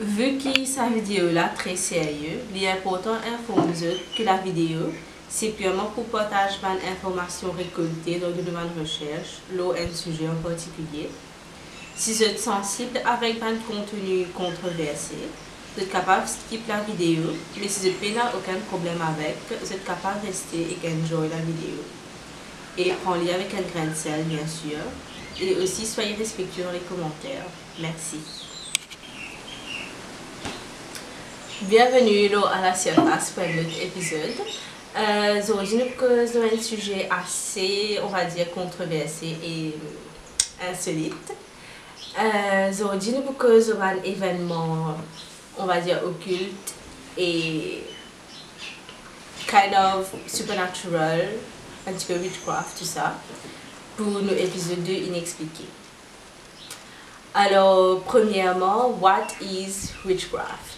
Vu 0.00 0.38
que 0.38 0.64
sa 0.64 0.88
vidéo 0.88 1.32
là 1.32 1.50
très 1.56 1.74
sérieux, 1.74 2.38
il 2.54 2.62
est 2.62 2.70
important 2.70 3.14
d'informer 3.14 3.72
que 4.16 4.22
la 4.22 4.36
vidéo 4.36 4.92
c'est 5.28 5.48
purement 5.48 5.86
pour 5.86 6.04
partager 6.04 6.54
des 6.62 6.88
informations 6.88 7.50
récoltées 7.50 8.20
dans 8.20 8.28
le 8.28 8.42
domaine 8.42 8.72
de 8.76 8.80
recherche, 8.80 9.40
l'eau 9.52 9.72
un 9.72 9.92
sujet 9.92 10.28
en 10.28 10.40
particulier. 10.40 11.10
Si 11.96 12.12
vous 12.12 12.22
êtes 12.22 12.38
sensible 12.38 13.00
avec 13.04 13.42
un 13.42 13.56
contenu 13.56 14.26
controversé, 14.36 15.16
vous 15.74 15.82
êtes 15.82 15.90
capable 15.90 16.26
de 16.26 16.30
skipper 16.30 16.72
la 16.72 16.80
vidéo, 16.82 17.34
mais 17.60 17.66
si 17.66 17.90
vous 17.90 18.14
n'avez 18.14 18.36
aucun 18.36 18.60
problème 18.68 19.02
avec, 19.02 19.36
vous 19.60 19.72
êtes 19.72 19.84
capable 19.84 20.20
de 20.20 20.28
rester 20.28 20.78
et 20.80 20.88
enjoy 20.92 21.28
la 21.28 21.38
vidéo. 21.38 21.82
Et 22.78 22.92
prends-les 23.02 23.32
avec 23.32 23.52
un 23.52 23.62
grain 23.62 23.90
de 23.90 23.96
sel, 23.96 24.22
bien 24.26 24.46
sûr. 24.46 24.78
Et 25.40 25.56
aussi, 25.56 25.84
soyez 25.84 26.14
respectueux 26.14 26.62
dans 26.62 26.70
les 26.70 26.78
commentaires. 26.78 27.46
Merci. 27.80 28.47
Bienvenue 31.62 32.30
à 32.54 32.62
la 32.62 32.72
surface 32.72 33.30
pour 33.32 33.42
un 33.42 33.58
autre 33.58 33.82
épisode. 33.82 34.46
Euh, 34.96 35.42
nous 35.44 35.90
causons 35.98 36.42
un 36.44 36.62
sujet 36.62 37.08
assez, 37.10 37.98
on 38.00 38.06
va 38.06 38.24
dire, 38.26 38.52
controversé 38.52 39.36
et 39.42 39.74
insolite. 40.70 41.32
Euh, 42.16 42.70
Aujourd'hui, 42.70 43.10
nous 43.10 43.32
causons 43.32 43.82
un 43.82 44.00
événement, 44.04 44.98
on 45.58 45.66
va 45.66 45.80
dire, 45.80 45.98
occulte 46.04 46.74
et 47.16 47.82
kind 49.48 49.74
of 49.74 50.12
supernatural, 50.28 51.26
un 51.88 51.92
petit 51.92 52.06
peu 52.06 52.20
witchcraft, 52.20 52.78
tout 52.78 52.84
ça, 52.84 53.14
pour 53.96 54.06
nos 54.06 54.32
épisodes 54.32 54.84
2 54.84 54.92
inexpliqués. 54.92 55.68
Alors, 57.34 58.00
premièrement, 58.02 58.90
what 59.00 59.26
is 59.40 59.90
witchcraft? 60.04 60.77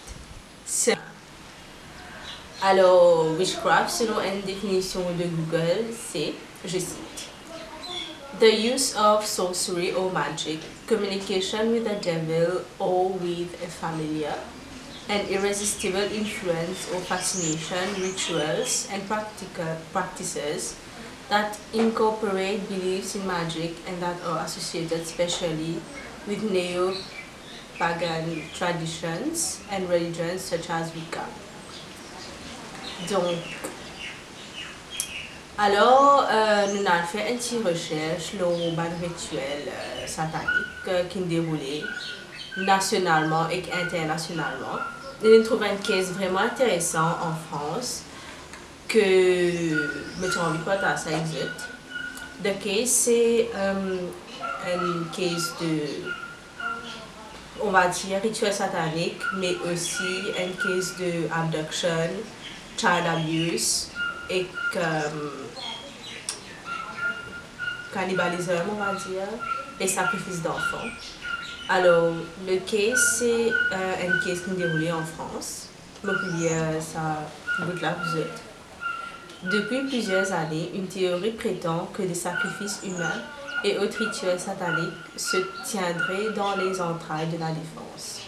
Alors, 2.63 3.35
witchcraft, 3.37 3.89
selon 3.89 4.21
une 4.21 4.41
définition 4.41 5.01
de 5.17 5.25
Google, 5.25 5.85
c'est, 5.91 6.33
je 6.63 6.77
cite, 6.77 7.29
The 8.39 8.73
use 8.73 8.95
of 8.95 9.25
sorcery 9.25 9.93
or 9.93 10.11
magic, 10.11 10.59
communication 10.87 11.73
with 11.73 11.83
the 11.83 11.95
devil 12.01 12.61
or 12.79 13.09
with 13.09 13.53
a 13.61 13.67
familiar, 13.67 14.33
an 15.09 15.27
irresistible 15.27 16.07
influence 16.13 16.87
or 16.93 17.01
fascination, 17.01 18.01
rituals, 18.01 18.87
and 18.93 19.05
practical 19.07 19.75
practices 19.91 20.75
that 21.29 21.57
incorporate 21.73 22.67
beliefs 22.69 23.15
in 23.15 23.27
magic 23.27 23.75
and 23.87 24.01
that 24.01 24.17
are 24.25 24.45
associated 24.45 25.05
specially 25.05 25.81
with 26.27 26.49
neo 26.49 26.93
pagan 27.81 28.43
traditions 28.53 29.59
and 29.71 29.89
religions 29.89 30.39
such 30.39 30.69
as 30.69 30.93
Wicca. 30.93 31.25
Donc, 33.09 33.37
alors, 35.57 36.27
euh, 36.31 36.67
nous 36.73 36.85
avons 36.85 37.07
fait 37.11 37.31
une 37.31 37.37
petite 37.37 37.65
recherche 37.65 38.23
sur 38.37 38.39
le 38.39 38.45
rituel 39.01 39.63
euh, 39.67 40.05
satanique 40.05 40.87
euh, 40.89 41.05
qui 41.05 41.19
déroulé 41.21 41.83
nationalement 42.57 43.49
et 43.49 43.63
internationalement. 43.73 44.77
Et 45.23 45.39
nous 45.39 45.43
trouvons 45.43 45.65
un 45.65 45.75
cas 45.77 46.03
vraiment 46.11 46.41
intéressant 46.41 47.17
en 47.27 47.33
France 47.49 48.03
que 48.87 48.99
je 48.99 50.21
me 50.21 50.39
envie 50.39 50.59
de 50.59 50.63
partager 50.63 51.09
ça 51.09 51.17
existe. 51.17 51.67
Le 52.43 52.51
cas, 52.51 52.85
c'est 52.85 53.49
un 53.55 55.03
cas 55.11 55.27
de 55.61 56.21
on 57.63 57.71
va 57.71 57.87
dire, 57.87 58.21
rituel 58.21 58.53
satanique, 58.53 59.21
mais 59.37 59.55
aussi 59.71 60.31
un 60.37 60.51
case 60.61 60.95
de 60.97 61.27
abduction, 61.33 62.09
child 62.77 63.05
abuse 63.05 63.89
et 64.29 64.47
cannibalisme, 67.93 68.51
on 68.71 68.83
va 68.83 68.93
dire, 68.93 69.27
et 69.79 69.87
sacrifice 69.87 70.41
d'enfants. 70.41 70.87
Alors, 71.69 72.13
le 72.47 72.57
case, 72.57 73.17
c'est 73.19 73.49
euh, 73.49 74.07
un 74.07 74.25
case 74.25 74.41
qui 74.43 74.51
est 74.51 74.55
déroulé 74.55 74.91
en 74.91 75.03
France. 75.03 75.69
Donc, 76.03 76.15
il 76.33 76.43
y 76.43 76.47
a 76.47 76.81
ça, 76.81 77.23
là, 77.81 77.95
vous 78.03 78.17
êtes. 78.17 78.41
Depuis 79.43 79.87
plusieurs 79.87 80.31
années, 80.33 80.71
une 80.75 80.87
théorie 80.87 81.31
prétend 81.31 81.89
que 81.93 82.03
les 82.03 82.13
sacrifices 82.13 82.79
humains 82.83 83.21
et 83.63 83.77
autres 83.77 83.97
rituels 83.99 84.39
sataniques 84.39 84.93
se 85.15 85.37
tiendraient 85.65 86.33
dans 86.35 86.55
les 86.55 86.81
entrailles 86.81 87.27
de 87.27 87.37
la 87.37 87.49
défense. 87.49 88.21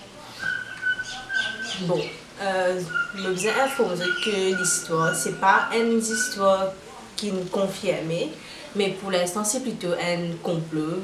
Bon, 1.81 1.99
euh, 2.41 2.79
je 3.15 3.27
vous 3.27 3.47
informer 3.47 4.05
que 4.23 4.57
l'histoire, 4.57 5.15
c'est 5.15 5.39
pas 5.39 5.69
une 5.75 5.97
histoire 5.97 6.67
qui 7.15 7.31
nous 7.31 7.45
confirme, 7.45 8.11
mais 8.75 8.89
pour 8.89 9.11
l'instant, 9.11 9.43
c'est 9.43 9.61
plutôt 9.61 9.93
un 9.93 10.35
complot, 10.41 11.01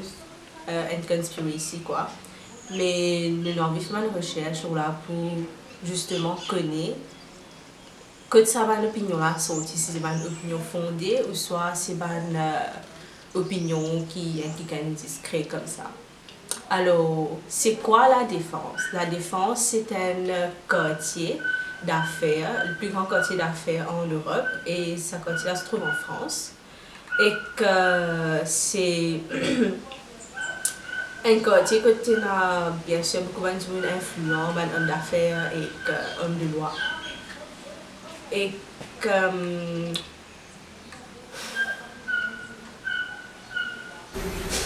euh, 0.68 0.86
une 0.94 1.04
conspiracy, 1.04 1.80
quoi. 1.80 2.08
Mais 2.70 3.30
nous 3.30 3.50
avons 3.60 3.80
fait 3.80 3.90
une 3.90 4.16
recherche 4.16 4.62
là 4.74 4.96
pour 5.06 5.32
justement 5.84 6.36
connaître 6.48 6.96
que 8.28 8.44
ça 8.44 8.64
va 8.64 8.80
l'opinion 8.80 9.18
là 9.18 9.36
sorti, 9.38 9.76
si 9.76 9.92
c'est 9.92 9.98
une 9.98 10.26
opinion 10.26 10.58
fondée 10.58 11.20
ou 11.28 11.34
soit 11.34 11.74
c'est 11.74 11.94
une 11.94 12.36
euh, 12.36 12.60
opinion 13.34 14.04
qui 14.08 14.42
est 14.44 14.90
discret 14.94 15.42
comme 15.42 15.66
ça. 15.66 15.90
Alors, 16.68 17.38
c'est 17.48 17.74
quoi 17.82 18.08
la 18.08 18.24
défense? 18.24 18.80
La 18.92 19.06
défense, 19.06 19.60
c'est 19.60 19.92
un 19.92 20.50
quartier 20.68 21.40
d'affaires, 21.84 22.64
le 22.68 22.74
plus 22.74 22.90
grand 22.90 23.04
quartier 23.04 23.36
d'affaires 23.36 23.86
en 23.92 24.06
Europe, 24.06 24.46
et 24.66 24.96
ce 24.96 25.16
quartier 25.16 25.56
se 25.56 25.64
trouve 25.64 25.82
en 25.82 25.92
France. 25.92 26.52
Et 27.22 27.32
que 27.56 28.44
c'est 28.44 29.20
un 31.24 31.38
quartier 31.40 31.80
que 31.80 32.04
tu 32.04 32.14
as 32.16 32.72
bien 32.86 33.02
sûr 33.02 33.22
beaucoup 33.22 33.48
d'influents, 33.48 34.52
d'hommes 34.52 34.86
d'affaires 34.86 35.50
et 35.52 35.68
d'hommes 35.86 36.38
de 36.38 36.56
loi. 36.56 36.72
Et 38.32 38.52
que 39.00 39.08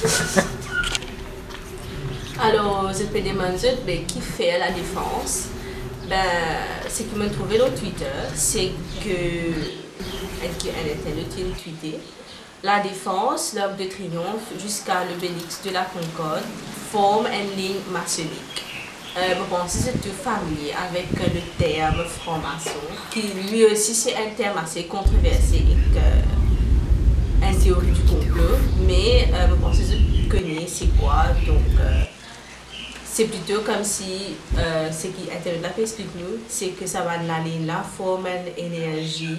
Alors, 2.40 2.90
je 2.92 3.04
peux 3.04 3.20
demander 3.20 3.76
ben, 3.86 4.04
qui 4.04 4.20
fait 4.20 4.58
la 4.58 4.70
défense. 4.70 5.44
Ben, 6.08 6.16
ce 6.88 7.04
qui 7.04 7.14
m'a 7.16 7.28
trouvé 7.28 7.56
sur 7.56 7.72
Twitter, 7.74 8.04
c'est 8.34 8.72
que, 9.02 9.08
elle 10.42 10.90
était 10.90 11.14
le 11.14 11.22
tweeté, 11.52 11.98
la 12.62 12.80
défense, 12.80 13.54
l'œuvre 13.54 13.76
de 13.76 13.84
triomphe 13.84 14.52
jusqu'à 14.62 15.04
l'obélix 15.04 15.62
de 15.64 15.70
la 15.70 15.84
Concorde 15.84 16.42
forme 16.92 17.26
une 17.26 17.56
ligne 17.56 17.80
maçonnique. 17.90 18.62
Euh, 19.16 19.20
je 19.30 19.42
pense 19.48 19.74
que 19.74 19.78
c'est 19.84 20.12
familier 20.12 20.72
avec 20.72 21.08
le 21.32 21.40
terme 21.56 22.04
franc-maçon, 22.04 22.84
qui 23.10 23.22
lui 23.48 23.64
aussi 23.64 23.94
c'est 23.94 24.16
un 24.16 24.30
terme 24.36 24.58
assez 24.58 24.84
controversé 24.84 25.56
et 25.56 25.78
que, 25.94 26.00
une 27.50 27.58
théorie 27.58 27.90
du 27.90 28.00
complot, 28.02 28.58
mais 28.86 29.28
euh, 29.32 29.48
que 29.48 29.72
je 29.72 30.28
connais 30.28 30.66
c'est 30.66 30.88
quoi, 30.98 31.26
donc 31.46 31.62
euh, 31.80 32.02
c'est 33.04 33.26
plutôt 33.26 33.60
comme 33.60 33.84
si 33.84 34.34
euh, 34.58 34.90
ce 34.90 35.06
qui 35.08 35.30
Internet 35.30 35.78
explique 35.78 36.14
nous, 36.16 36.38
c'est 36.48 36.70
que 36.70 36.86
ça 36.86 37.02
va 37.02 37.12
aller 37.12 37.58
là, 37.64 37.84
forme 37.96 38.26
une 38.58 38.72
énergie 38.72 39.38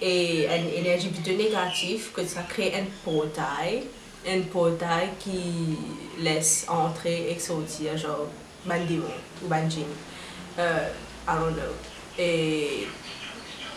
et 0.00 0.46
une 0.46 0.84
énergie 0.84 1.08
plutôt 1.08 1.36
négative, 1.36 2.12
que 2.14 2.24
ça 2.24 2.42
crée 2.48 2.72
un 2.74 2.84
portail, 3.04 3.84
un 4.26 4.40
portail 4.50 5.10
qui 5.18 5.76
laisse 6.18 6.66
entrer 6.68 7.30
et 7.30 7.38
sortir, 7.38 7.96
genre, 7.96 8.26
bandimo 8.64 9.04
ou 9.44 9.48
banjin. 9.48 9.82
Euh, 10.58 10.88
I 11.28 11.32
don't 11.38 11.54
know. 11.54 11.74
Et 12.18 12.86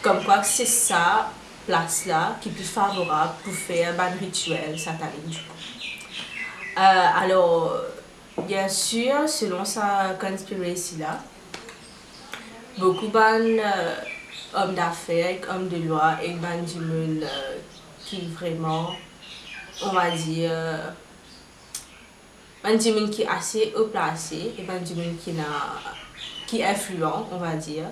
comme 0.02 0.24
quoi 0.24 0.44
c'est 0.44 0.66
ça, 0.66 1.32
place 1.68 2.06
là, 2.06 2.38
qui 2.42 2.50
est 2.50 2.52
plus 2.54 2.64
favorable 2.64 3.34
pour 3.44 3.54
faire 3.54 4.00
un 4.00 4.10
rituel 4.20 4.80
satanique 4.80 5.28
du 5.28 5.38
coup. 5.38 5.54
Euh, 6.78 7.24
alors, 7.24 7.74
Bien 8.46 8.70
sûr, 8.70 9.28
selon 9.28 9.66
sa 9.66 10.16
conspiracy 10.22 10.98
là, 10.98 11.20
beaucoup 12.78 13.08
de 13.08 13.18
euh, 13.18 13.96
hommes 14.54 14.76
d'affaires, 14.76 15.40
hommes 15.50 15.68
de 15.68 15.78
loi 15.78 16.18
et 16.24 16.34
ban 16.34 16.62
du 16.62 16.80
euh, 17.24 17.58
qui 18.06 18.28
vraiment, 18.28 18.92
on 19.84 19.90
va 19.90 20.12
dire, 20.12 20.52
ban 22.64 22.76
du 22.76 23.10
qui 23.10 23.24
est 23.24 23.28
assez 23.28 23.74
haut 23.76 23.88
placé 23.88 24.54
et 24.58 24.62
ban 24.62 24.80
du 24.80 24.94
monde 24.94 25.18
qui, 25.18 25.34
qui 26.46 26.62
est 26.62 26.66
influent, 26.66 27.28
on 27.32 27.38
va 27.38 27.56
dire, 27.56 27.86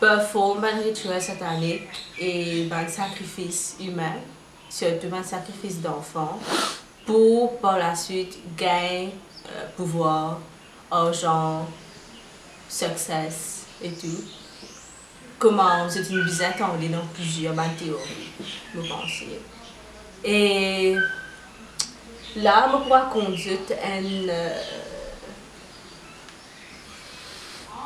peuvent 0.00 0.26
faire 0.26 0.64
un 0.64 0.82
rituel 0.82 1.20
satanique 1.20 1.88
et 2.18 2.68
un 2.70 2.88
sacrifice 2.88 3.76
humain, 3.80 4.16
surtout 4.68 5.14
un 5.14 5.22
sacrifice 5.22 5.80
d'enfants 5.80 6.38
pour 7.04 7.58
par 7.58 7.78
la 7.78 7.94
suite 7.94 8.38
gagner 8.56 9.14
euh, 9.46 9.66
pouvoir 9.76 10.38
argent, 10.90 11.66
success 12.68 13.66
et 13.82 13.90
tout. 13.90 14.24
Comment 15.38 15.88
c'est 15.88 16.10
une 16.10 16.24
bizarre 16.24 16.56
dans 16.58 17.06
plusieurs 17.14 17.54
théories, 17.54 18.32
je 18.74 18.80
pense. 18.80 19.22
Et 20.24 20.96
là, 22.36 22.68
je 22.72 22.76
pourrais 22.84 23.08
conduire 23.12 23.58
une, 24.00 24.32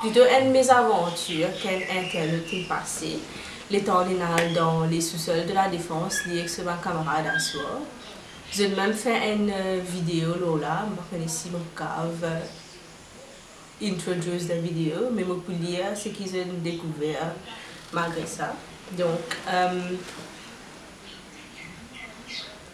plutôt 0.03 0.25
une 0.27 0.51
mésaventure 0.51 1.49
qu'un 1.63 1.79
internet 2.01 2.45
est 2.53 2.69
passé. 2.69 3.19
L'étant 3.71 4.05
dans 4.55 4.85
les 4.85 5.01
sous-sols 5.01 5.47
de 5.47 5.53
la 5.53 5.69
défense, 5.69 6.27
lié 6.27 6.41
avec 6.41 6.65
ma 6.65 6.75
camarade 6.75 7.27
à 7.35 7.39
soi. 7.39 7.81
J'ai 8.53 8.69
même 8.69 8.93
fait 8.93 9.33
une 9.33 9.53
vidéo 9.81 10.59
là, 10.61 10.85
je 10.91 11.17
connais 11.17 11.31
mon 11.53 11.65
cave 11.75 12.43
introduce 13.83 14.49
la 14.49 14.57
vidéo, 14.57 15.09
mais 15.13 15.23
je 15.23 15.33
peux 15.33 15.53
lire 15.53 15.87
ce 15.95 16.09
qu'ils 16.09 16.35
ont 16.37 16.59
découvert 16.63 17.33
malgré 17.93 18.27
ça. 18.27 18.55
Donc, 18.93 19.21
euh, 19.49 19.81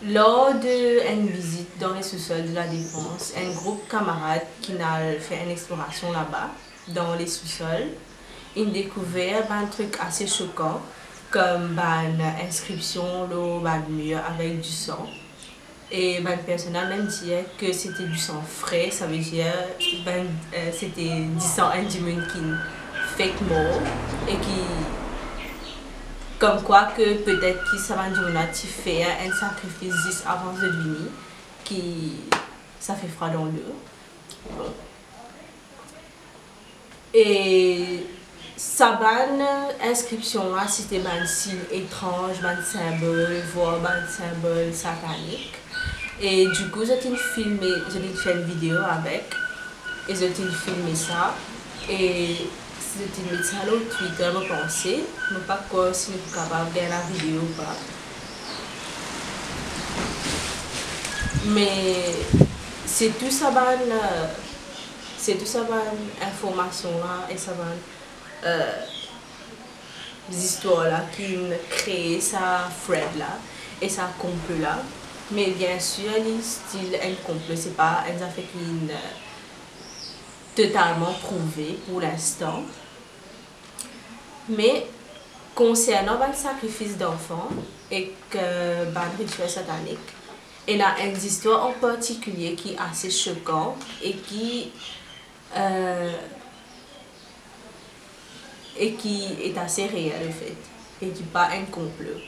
lors 0.07 0.55
d'une 0.55 1.29
visite 1.29 1.79
dans 1.79 1.95
les 1.95 2.03
sous-sols 2.03 2.51
de 2.51 2.55
la 2.55 2.67
Défense, 2.67 3.33
un 3.37 3.51
groupe 3.55 3.85
de 3.87 3.91
camarades 3.91 4.47
qui 4.61 4.73
a 4.73 5.19
fait 5.21 5.45
une 5.45 5.51
exploration 5.51 6.13
là-bas, 6.13 6.51
dans 6.95 7.15
les 7.15 7.27
sous-sols, 7.27 7.89
ils 8.57 8.67
ont 8.67 8.71
découvert 8.71 9.51
un 9.51 9.67
truc 9.67 9.97
assez 10.01 10.27
choquant, 10.27 10.81
comme 11.31 11.79
une 11.79 12.23
inscription 12.47 13.27
dans 13.29 13.61
le 13.61 13.93
mur 13.93 14.19
avec 14.29 14.61
du 14.61 14.69
sang. 14.69 15.07
Et 15.91 16.21
ben, 16.21 16.39
personne 16.45 16.77
a 16.77 16.85
même 16.85 17.07
dit 17.07 17.33
que 17.59 17.73
c'était 17.73 18.05
du 18.05 18.19
sang 18.19 18.43
frais, 18.43 18.91
ça 18.91 19.07
veut 19.07 19.17
dire 19.17 19.53
ben, 20.05 20.27
euh, 20.55 20.71
c'était 20.73 21.21
du 21.21 21.41
sang 21.41 21.71
qui 21.91 21.99
fake 23.17 23.41
mort 23.49 23.81
et 24.29 24.35
qui 24.35 24.61
comme 26.39 26.63
quoi 26.63 26.85
que 26.97 27.15
peut-être 27.25 27.65
que 27.71 27.79
ça 27.79 27.97
va 27.97 28.05
fait 28.53 29.03
un 29.03 29.33
sacrifice 29.33 29.95
juste 30.07 30.25
avant 30.27 30.53
de 30.53 30.69
venir 30.69 31.11
qui 31.65 32.13
ça 32.79 32.95
fait 32.95 33.09
froid 33.09 33.29
dans 33.29 33.47
l'eau. 33.47 33.75
Et 37.15 38.07
sa 38.57 38.93
bonne 38.93 39.45
inscription 39.83 40.55
là 40.55 40.67
c'était 40.69 41.01
un 41.07 41.27
signe 41.27 41.59
étrange, 41.73 42.37
un 42.45 42.63
symbole, 42.63 43.43
voire 43.55 43.77
un 43.77 44.07
symbole 44.07 44.73
satanique. 44.75 45.55
Et 46.21 46.47
du 46.49 46.69
coup, 46.71 46.85
j'ai 46.85 46.99
filmé, 47.17 47.71
j'ai 47.93 48.01
fait 48.17 48.33
une 48.33 48.43
vidéo 48.43 48.77
avec, 48.91 49.33
et 50.09 50.15
j'ai 50.17 50.31
filmé 50.31 50.95
ça. 50.95 51.35
Et 51.89 52.37
j'ai 52.97 53.37
mis 53.37 53.45
ça 53.45 53.59
sur 53.65 53.97
Twitter, 53.97 54.29
je 54.35 54.49
pensais, 54.49 54.99
mais 55.31 55.39
pas 55.47 55.61
quoi 55.71 55.95
si 55.95 56.11
je 56.13 56.19
suis 56.19 56.35
capable 56.35 56.73
de 56.73 56.81
faire 56.81 56.91
la 56.91 57.01
vidéo 57.13 57.41
ou 57.41 57.55
pas. 57.55 57.77
Mais 61.47 62.17
c'est 62.85 63.17
tout 63.19 63.31
ça, 63.31 63.53
c'est 65.29 65.35
tout 65.35 65.45
ça, 65.45 65.61
information 66.23 66.89
là, 67.01 67.29
et 67.31 67.37
ça, 67.37 67.53
euh, 68.47 68.73
histoires 70.33 70.85
là 70.85 71.05
qui 71.15 71.37
créé 71.69 72.19
ça, 72.19 72.71
Fred 72.71 73.15
là, 73.19 73.37
et 73.83 73.91
ça 73.91 74.11
complot 74.19 74.63
là. 74.63 74.79
Mais 75.31 75.51
bien 75.51 75.79
sûr, 75.79 76.11
le 76.17 76.41
style 76.41 76.95
incomplet, 76.95 77.57
ce 77.57 77.69
n'est 77.69 77.75
pas 77.75 78.05
un 78.09 78.23
affaire 78.23 78.45
qui 78.51 78.59
est 80.63 80.67
totalement 80.67 81.13
prouvé 81.21 81.79
pour 81.87 82.01
l'instant. 82.01 82.63
Mais 84.49 84.87
concernant 85.55 86.27
le 86.27 86.33
sacrifice 86.33 86.97
d'enfants 86.97 87.51
et 87.91 88.15
que 88.31 88.39
le 88.39 89.19
rituel 89.19 89.51
satanique, 89.51 89.99
il 90.67 90.77
y 90.77 90.83
a 90.83 91.05
une 91.05 91.17
histoire 91.17 91.67
en 91.67 91.73
particulier 91.73 92.55
qui 92.55 92.73
est 92.73 92.79
assez 92.79 93.11
choquante 93.11 93.77
et 94.03 94.13
qui, 94.13 94.71
euh, 95.57 96.13
et 98.79 98.93
qui 98.93 99.25
est 99.43 99.57
assez 99.59 99.87
réel 99.87 100.29
en 100.29 100.33
fait, 100.33 101.07
et 101.07 101.11
qui 101.11 101.23
pas 101.25 101.49
un 101.49 101.65
complot. 101.65 102.21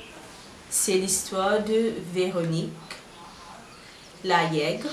C'est 0.68 0.94
l'histoire 0.94 1.62
de 1.62 1.92
Véronique 2.12 2.70
la 4.24 4.44
Yègre. 4.44 4.90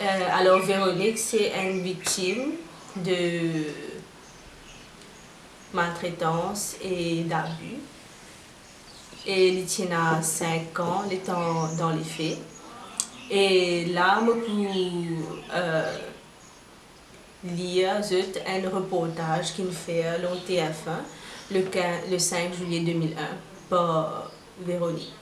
Euh, 0.00 0.28
alors 0.32 0.60
Véronique, 0.60 1.18
c'est 1.18 1.52
une 1.60 1.82
victime 1.82 2.52
de 2.96 3.64
maltraitance 5.72 6.76
et 6.82 7.24
d'abus. 7.24 7.78
Et 9.26 9.48
elle 9.48 9.64
tient 9.66 10.22
5 10.22 10.80
ans, 10.80 11.04
étant 11.10 11.68
dans 11.76 11.90
les 11.90 12.04
faits. 12.04 12.38
Et 13.30 13.84
là, 13.86 14.20
euh, 15.54 15.98
lire 17.44 18.00
un 18.46 18.70
reportage 18.70 19.54
qu'il 19.54 19.70
fait 19.70 20.18
le 20.18 20.28
TF1 20.46 21.02
le, 21.50 21.64
le 22.10 22.18
5 22.18 22.54
juillet 22.54 22.80
2001 22.80 23.22
par 23.70 24.30
Véronique. 24.60 25.12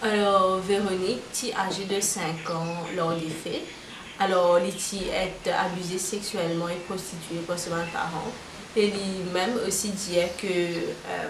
Alors, 0.00 0.58
Véronique, 0.58 1.52
âgée 1.58 1.84
de 1.84 2.00
5 2.00 2.50
ans 2.50 2.86
lors 2.96 3.14
des 3.14 3.28
faits. 3.28 3.62
Alors, 4.20 4.58
elle 4.58 4.68
est 4.68 5.50
abusée 5.50 5.98
sexuellement 5.98 6.68
et 6.68 6.76
prostituée 6.86 7.40
par 7.46 7.58
ses 7.58 7.70
parents. 7.70 8.32
Et 8.76 8.86
lui-même 8.86 9.58
aussi 9.66 9.90
dit 9.90 10.18
que 10.40 10.46
euh, 10.46 11.28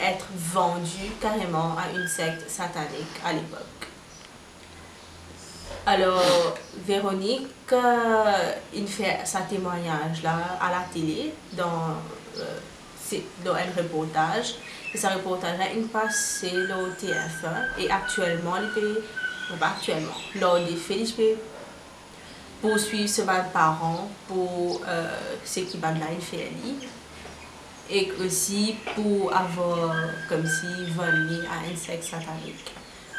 être 0.00 0.26
vendu 0.34 1.10
carrément 1.20 1.76
à 1.76 1.90
une 1.94 2.08
secte 2.08 2.48
satanique 2.48 3.20
à 3.24 3.32
l'époque. 3.32 3.81
Alors, 5.84 6.54
Véronique, 6.86 7.48
euh, 7.72 8.52
il 8.72 8.86
fait 8.86 9.18
sa 9.24 9.40
témoignage 9.40 10.22
là 10.22 10.56
à 10.60 10.70
la 10.70 10.84
télé 10.92 11.34
dans, 11.54 11.96
euh, 12.38 13.18
dans 13.44 13.54
un 13.54 13.66
reportage 13.76 14.54
et 14.94 14.96
ce 14.96 15.08
reportage-là, 15.08 15.64
il 15.74 15.88
passé 15.88 16.52
au 16.54 16.86
TF1 17.04 17.80
et 17.80 17.90
actuellement, 17.90 18.54
il 18.62 18.68
peut, 18.80 19.02
pas 19.58 19.70
actuellement, 19.76 20.14
lors 20.40 20.60
des 20.60 20.76
faits, 20.76 20.98
il 21.00 21.14
peut 21.14 21.40
poursuivre 22.60 23.08
ses 23.08 23.24
parents 23.52 24.08
pour 24.28 24.82
euh, 24.86 25.08
ce 25.44 25.60
qui 25.60 25.78
va 25.78 25.90
là, 25.90 26.06
il 26.14 26.24
fait 26.24 26.52
et 27.90 28.12
aussi 28.24 28.76
pour 28.94 29.34
avoir 29.34 29.96
comme 30.28 30.46
si 30.46 30.92
volé 30.92 31.40
à 31.48 31.68
un 31.68 31.76
sexe 31.76 32.06
satanique. 32.06 32.72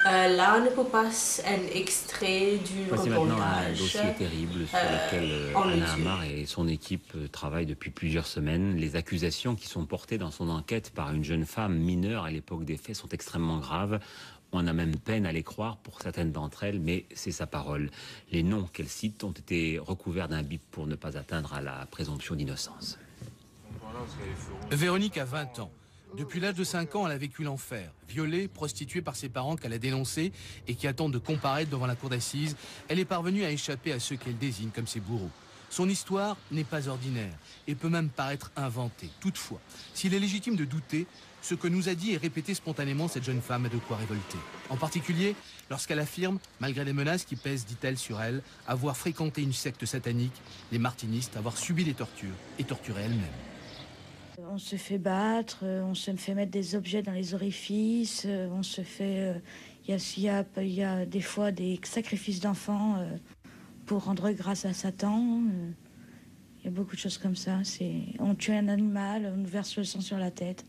Euh, 0.06 0.28
là, 0.36 0.58
on 0.58 0.66
ne 0.66 0.70
peut 0.70 0.84
pas 0.84 1.06
un 1.06 1.68
extrait 1.74 2.58
du. 2.58 2.98
C'est 2.98 3.10
maintenant 3.10 3.40
un 3.42 3.70
dossier 3.70 4.14
terrible 4.18 4.68
sur 4.68 4.78
euh, 4.78 5.06
lequel 5.06 5.30
euh, 5.32 5.56
Anna 5.56 5.94
Hamar 5.94 6.24
et 6.26 6.46
son 6.46 6.68
équipe 6.68 7.32
travaillent 7.32 7.66
depuis 7.66 7.90
plusieurs 7.90 8.26
semaines. 8.26 8.76
Les 8.76 8.96
accusations 8.96 9.56
qui 9.56 9.68
sont 9.68 9.86
portées 9.86 10.18
dans 10.18 10.32
son 10.32 10.50
enquête 10.50 10.92
par 10.94 11.14
une 11.14 11.24
jeune 11.24 11.46
femme 11.46 11.78
mineure 11.78 12.26
à 12.26 12.32
l'époque 12.32 12.66
des 12.66 12.78
faits 12.78 12.96
sont 12.96 13.10
extrêmement 13.10 13.60
graves. 13.60 14.00
On 14.52 14.68
a 14.68 14.74
même 14.74 14.98
peine 14.98 15.26
à 15.26 15.32
les 15.32 15.42
croire 15.42 15.78
pour 15.78 16.02
certaines 16.02 16.32
d'entre 16.32 16.64
elles, 16.64 16.80
mais 16.80 17.06
c'est 17.16 17.32
sa 17.32 17.48
parole. 17.48 17.90
Les 18.32 18.44
noms 18.44 18.64
qu'elle 18.72 18.90
cite 18.90 19.24
ont 19.24 19.32
été 19.32 19.80
recouverts 19.80 20.28
d'un 20.28 20.44
bip 20.44 20.62
pour 20.70 20.86
ne 20.86 20.96
pas 20.96 21.18
atteindre 21.18 21.54
à 21.54 21.62
la 21.62 21.88
présomption 21.90 22.36
d'innocence. 22.36 23.00
Véronique 24.70 25.18
a 25.18 25.26
20 25.26 25.60
ans. 25.60 25.72
Depuis 26.16 26.40
l'âge 26.40 26.54
de 26.54 26.64
5 26.64 26.96
ans, 26.96 27.08
elle 27.08 27.14
a 27.14 27.18
vécu 27.18 27.44
l'enfer. 27.44 27.92
Violée, 28.08 28.48
prostituée 28.48 29.02
par 29.02 29.16
ses 29.16 29.30
parents 29.30 29.56
qu'elle 29.56 29.74
a 29.74 29.80
dénoncés 29.80 30.32
et 30.68 30.76
qui 30.76 30.86
attendent 30.86 31.12
de 31.12 31.18
comparaître 31.18 31.72
devant 31.72 31.88
la 31.88 31.96
cour 31.96 32.10
d'assises, 32.10 32.56
elle 32.88 33.00
est 33.00 33.06
parvenue 33.06 33.44
à 33.44 33.50
échapper 33.50 33.92
à 33.92 34.00
ceux 34.00 34.16
qu'elle 34.16 34.38
désigne 34.38 34.70
comme 34.70 34.86
ses 34.86 35.00
bourreaux. 35.00 35.32
Son 35.72 35.90
histoire 35.90 36.38
n'est 36.52 36.64
pas 36.64 36.88
ordinaire 36.88 37.34
et 37.66 37.74
peut 37.74 37.90
même 37.90 38.10
paraître 38.10 38.52
inventée. 38.56 39.10
Toutefois, 39.22 39.60
s'il 39.96 40.14
est 40.14 40.20
légitime 40.20 40.56
de 40.56 40.66
douter, 40.66 41.08
ce 41.42 41.56
que 41.56 41.68
nous 41.68 41.90
a 41.90 41.96
dit 41.96 42.14
et 42.14 42.18
répété 42.18 42.54
spontanément 42.54 43.08
cette 43.08 43.24
jeune 43.24 43.42
femme 43.42 43.66
a 43.66 43.70
de 43.70 43.78
quoi 43.78 43.98
révolter. 43.98 44.38
En 44.70 44.78
particulier 44.78 45.36
lorsqu'elle 45.72 46.00
affirme, 46.00 46.38
malgré 46.60 46.86
les 46.86 46.94
menaces 46.94 47.26
qui 47.26 47.36
pèsent, 47.36 47.66
dit-elle, 47.66 47.98
sur 47.98 48.22
elle, 48.22 48.44
avoir 48.68 48.96
fréquenté 48.96 49.42
une 49.42 49.52
secte 49.52 49.88
satanique, 49.88 50.40
les 50.72 50.78
martinistes, 50.78 51.38
avoir 51.38 51.58
subi 51.58 51.84
des 51.84 51.96
tortures 51.96 52.36
et 52.60 52.64
torturé 52.66 53.02
elle-même. 53.02 53.53
On 54.40 54.58
se 54.58 54.76
fait 54.76 54.98
battre, 54.98 55.60
euh, 55.64 55.84
on 55.84 55.94
se 55.94 56.12
fait 56.16 56.34
mettre 56.34 56.52
des 56.52 56.76
objets 56.76 57.02
dans 57.02 57.12
les 57.12 57.34
orifices, 57.34 58.24
euh, 58.26 58.48
on 58.52 58.64
se 58.64 58.82
fait. 58.82 59.36
Il 59.88 59.94
euh, 59.94 60.44
y, 60.64 60.82
a, 60.82 61.06
des 61.06 61.22
fois 61.22 61.52
des 61.52 61.80
sacrifices 61.84 62.40
d'enfants 62.40 63.06
pour 63.86 64.06
rendre 64.06 64.32
grâce 64.32 64.66
à 64.66 64.74
Satan. 64.74 65.42
Il 66.60 66.66
y 66.66 66.68
a 66.68 66.72
beaucoup 66.72 66.96
de 66.96 67.02
choses 67.02 67.18
comme 67.18 67.36
ça. 67.36 67.60
On 68.20 68.34
tue 68.36 68.54
un 68.54 68.70
animal, 68.70 69.34
on 69.38 69.44
verse 69.44 69.78
le 69.78 69.84
sang 69.84 70.02
sur 70.02 70.18
la 70.18 70.32
tête 70.32 70.66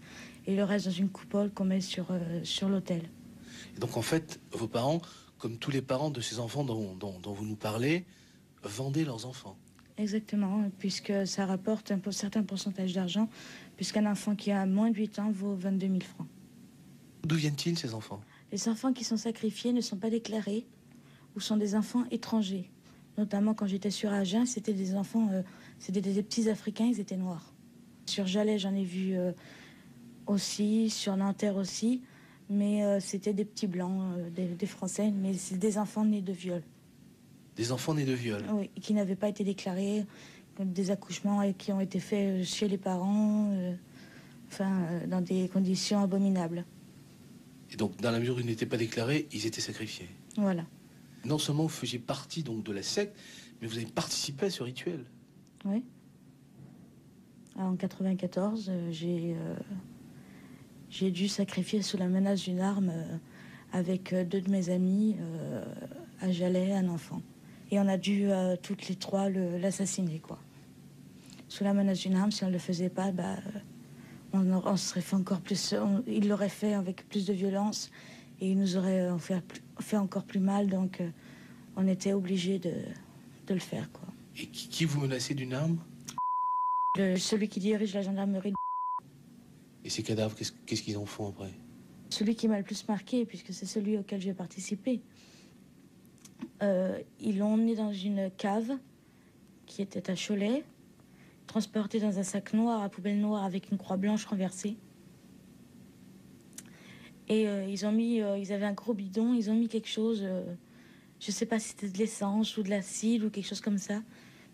et 0.46 0.56
le 0.56 0.64
reste 0.64 0.86
dans 0.86 0.92
une 0.92 1.08
coupole 1.08 1.50
qu'on 1.50 1.64
met 1.64 1.80
sur, 1.80 2.06
sur 2.42 2.68
l'autel. 2.68 3.02
Donc 3.78 3.96
en 3.96 4.02
fait, 4.02 4.40
vos 4.52 4.66
parents 4.66 5.00
comme 5.44 5.58
tous 5.58 5.70
les 5.70 5.82
parents 5.82 6.08
de 6.08 6.22
ces 6.22 6.38
enfants 6.38 6.64
dont, 6.64 6.96
vous 7.22 7.44
nous 7.44 7.54
parlez, 7.54 8.06
vendaient 8.62 9.04
leurs 9.04 9.26
enfants. 9.26 9.58
Exactement, 9.96 10.70
puisque 10.78 11.26
ça 11.26 11.46
rapporte 11.46 11.92
un 11.92 12.00
certain 12.10 12.42
pourcentage 12.42 12.92
d'argent, 12.92 13.28
puisqu'un 13.76 14.06
enfant 14.06 14.34
qui 14.34 14.50
a 14.50 14.66
moins 14.66 14.90
de 14.90 14.96
8 14.96 15.18
ans 15.20 15.30
vaut 15.30 15.54
22 15.54 15.86
000 15.86 16.00
francs. 16.00 16.26
D'où 17.24 17.36
viennent-ils 17.36 17.78
ces 17.78 17.94
enfants? 17.94 18.20
Les 18.52 18.68
enfants 18.68 18.92
qui 18.92 19.04
sont 19.04 19.16
sacrifiés 19.16 19.72
ne 19.72 19.80
sont 19.80 19.96
pas 19.96 20.10
déclarés 20.10 20.66
ou 21.36 21.40
sont 21.40 21.56
des 21.56 21.74
enfants 21.74 22.04
étrangers. 22.10 22.70
Notamment 23.16 23.54
quand 23.54 23.66
j'étais 23.66 23.90
sur 23.90 24.12
Agen, 24.12 24.46
c'était 24.46 24.72
des 24.72 24.96
enfants, 24.96 25.28
euh, 25.32 25.42
c'était 25.78 26.00
des, 26.00 26.22
petits 26.22 26.50
Africains, 26.50 26.86
ils 26.86 27.00
étaient 27.00 27.16
noirs. 27.16 27.52
Sur 28.06 28.26
Jalais, 28.26 28.58
j'en 28.58 28.74
ai 28.74 28.84
vu 28.84 29.16
euh, 29.16 29.32
aussi, 30.26 30.90
sur 30.90 31.16
Nanterre 31.16 31.56
aussi, 31.56 32.02
mais 32.50 32.84
euh, 32.84 32.98
c'était 33.00 33.32
des 33.32 33.44
petits 33.44 33.68
blancs, 33.68 34.16
des, 34.34 34.66
Français, 34.66 35.12
mais 35.12 35.34
c'est 35.34 35.58
des 35.58 35.78
enfants 35.78 36.04
nés 36.04 36.22
de 36.22 36.32
viol. 36.32 36.62
Des 37.56 37.72
enfants 37.72 37.94
nés 37.94 38.04
de 38.04 38.12
viol 38.12 38.42
Oui, 38.52 38.70
qui 38.80 38.94
n'avaient 38.94 39.16
pas 39.16 39.28
été 39.28 39.44
déclarés, 39.44 40.04
des 40.58 40.90
accouchements 40.90 41.42
et 41.42 41.54
qui 41.54 41.72
ont 41.72 41.80
été 41.80 42.00
faits 42.00 42.44
chez 42.44 42.68
les 42.68 42.78
parents, 42.78 43.52
enfin, 44.48 44.86
dans 45.06 45.20
des 45.20 45.48
conditions 45.48 46.02
abominables. 46.02 46.64
Et 47.70 47.76
donc, 47.76 47.96
dans 48.00 48.10
la 48.10 48.18
mesure 48.18 48.36
où 48.36 48.40
ils 48.40 48.46
n'étaient 48.46 48.66
pas 48.66 48.76
déclarés, 48.76 49.28
ils 49.32 49.46
étaient 49.46 49.60
sacrifiés 49.60 50.08
Voilà 50.36 50.64
non 51.24 51.38
seulement 51.38 51.64
vous 51.64 51.68
faisiez 51.68 51.98
partie 51.98 52.42
donc 52.42 52.64
de 52.64 52.72
la 52.72 52.82
secte, 52.82 53.16
mais 53.60 53.68
vous 53.68 53.76
avez 53.76 53.86
participé 53.86 54.46
à 54.46 54.50
ce 54.50 54.62
rituel. 54.62 55.04
Oui. 55.64 55.84
En 57.56 57.76
94, 57.76 58.68
euh, 58.68 58.90
j'ai 58.90 59.36
euh, 59.38 59.54
j'ai 60.90 61.10
dû 61.10 61.28
sacrifier 61.28 61.82
sous 61.82 61.96
la 61.96 62.08
menace 62.08 62.42
d'une 62.42 62.60
arme 62.60 62.90
euh, 62.90 63.16
avec 63.72 64.14
deux 64.14 64.40
de 64.40 64.50
mes 64.50 64.70
amis 64.70 65.16
à 66.20 66.30
Jalais 66.30 66.72
un 66.72 66.88
enfant. 66.88 67.20
Et 67.70 67.78
on 67.78 67.88
a 67.88 67.96
dû 67.96 68.28
toutes 68.62 68.88
les 68.88 68.96
trois 68.96 69.28
l'assassiner, 69.28 70.18
quoi. 70.20 70.38
Sous 71.48 71.64
la 71.64 71.72
menace 71.72 72.00
d'une 72.00 72.16
arme, 72.16 72.30
si 72.30 72.44
on 72.44 72.48
ne 72.48 72.52
le 72.52 72.58
faisait 72.58 72.88
pas, 72.88 73.12
bah, 73.12 73.36
on, 74.32 74.76
serait 74.76 75.00
fait 75.00 75.16
encore 75.16 75.40
plus. 75.40 75.74
il 76.06 76.28
l'aurait 76.28 76.48
fait 76.48 76.74
avec 76.74 77.08
plus 77.08 77.26
de 77.26 77.32
violence 77.32 77.90
et 78.40 78.50
il 78.50 78.58
nous 78.58 78.76
aurait 78.76 79.08
fait, 79.18 79.42
fait 79.80 79.96
encore 79.96 80.24
plus 80.24 80.40
mal. 80.40 80.68
Donc, 80.68 81.00
euh, 81.00 81.08
on 81.76 81.86
était 81.86 82.12
obligé 82.12 82.58
de, 82.58 82.72
de, 83.46 83.54
le 83.54 83.60
faire. 83.60 83.90
Quoi. 83.92 84.08
Et 84.36 84.46
qui, 84.46 84.84
vous 84.84 85.00
menaçait 85.00 85.34
d'une 85.34 85.52
arme? 85.52 85.78
Celui 86.96 87.48
qui 87.48 87.60
dirige 87.60 87.94
la 87.94 88.02
gendarmerie. 88.02 88.52
Et 89.84 89.90
ces 89.90 90.02
cadavres, 90.02 90.36
qu'est-ce 90.66 90.82
qu'ils 90.82 90.96
en 90.96 91.06
font 91.06 91.28
après? 91.28 91.52
Celui 92.10 92.36
qui 92.36 92.46
m'a 92.48 92.58
le 92.58 92.64
plus 92.64 92.86
marqué, 92.88 93.26
puisque 93.26 93.52
c'est 93.52 93.66
celui 93.66 93.98
auquel 93.98 94.20
j'ai 94.20 94.34
participé. 94.34 95.00
Euh, 96.62 96.98
ils 97.20 97.38
l'ont 97.38 97.54
emmené 97.54 97.74
dans 97.74 97.92
une 97.92 98.30
cave 98.36 98.72
qui 99.66 99.82
était 99.82 100.10
à 100.10 100.14
Cholet, 100.14 100.64
transporté 101.46 102.00
dans 102.00 102.18
un 102.18 102.22
sac 102.22 102.52
noir 102.52 102.82
à 102.82 102.88
poubelle 102.88 103.20
noire 103.20 103.44
avec 103.44 103.70
une 103.70 103.78
croix 103.78 103.96
blanche 103.96 104.24
renversée. 104.24 104.76
Et 107.28 107.48
euh, 107.48 107.66
ils 107.66 107.86
ont 107.86 107.92
mis, 107.92 108.20
euh, 108.20 108.36
ils 108.36 108.52
avaient 108.52 108.66
un 108.66 108.72
gros 108.72 108.94
bidon, 108.94 109.34
ils 109.34 109.50
ont 109.50 109.54
mis 109.54 109.68
quelque 109.68 109.88
chose, 109.88 110.20
euh, 110.22 110.44
je 111.20 111.30
sais 111.30 111.46
pas 111.46 111.58
si 111.58 111.70
c'était 111.70 111.88
de 111.88 111.98
l'essence 111.98 112.56
ou 112.56 112.62
de 112.62 112.70
l'acide 112.70 113.24
ou 113.24 113.30
quelque 113.30 113.46
chose 113.46 113.60
comme 113.60 113.78
ça. 113.78 114.02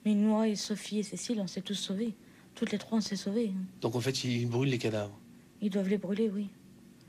Mais 0.05 0.15
moi 0.15 0.49
et 0.49 0.55
Sophie 0.55 1.01
et 1.01 1.03
Cécile, 1.03 1.41
on 1.41 1.47
s'est 1.47 1.63
tous 1.63 1.75
sauvés. 1.75 2.15
Toutes 2.55 2.73
les 2.73 2.79
trois, 2.79 2.99
on 2.99 3.01
s'est 3.01 3.17
sauvés. 3.17 3.53
Hein. 3.55 3.65
Donc 3.81 3.97
en 3.97 4.01
fait, 4.01 4.25
ils 4.25 4.47
brûlent 4.47 4.71
les 4.71 4.79
cadavres 4.79 5.19
Ils 5.61 5.71
doivent 5.71 5.89
les 5.89 5.99
brûler, 5.99 6.31
oui. 6.31 6.49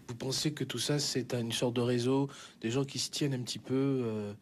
Vous 0.07 0.15
pensez 0.15 0.51
que 0.51 0.63
tout 0.63 0.79
ça, 0.79 0.99
c'est 0.99 1.33
une 1.33 1.51
sorte 1.51 1.75
de 1.75 1.81
réseau, 1.81 2.29
des 2.61 2.69
gens 2.69 2.83
qui 2.83 2.99
se 2.99 3.11
tiennent 3.11 3.33
un 3.33 3.39
petit 3.39 3.59
peu 3.59 4.33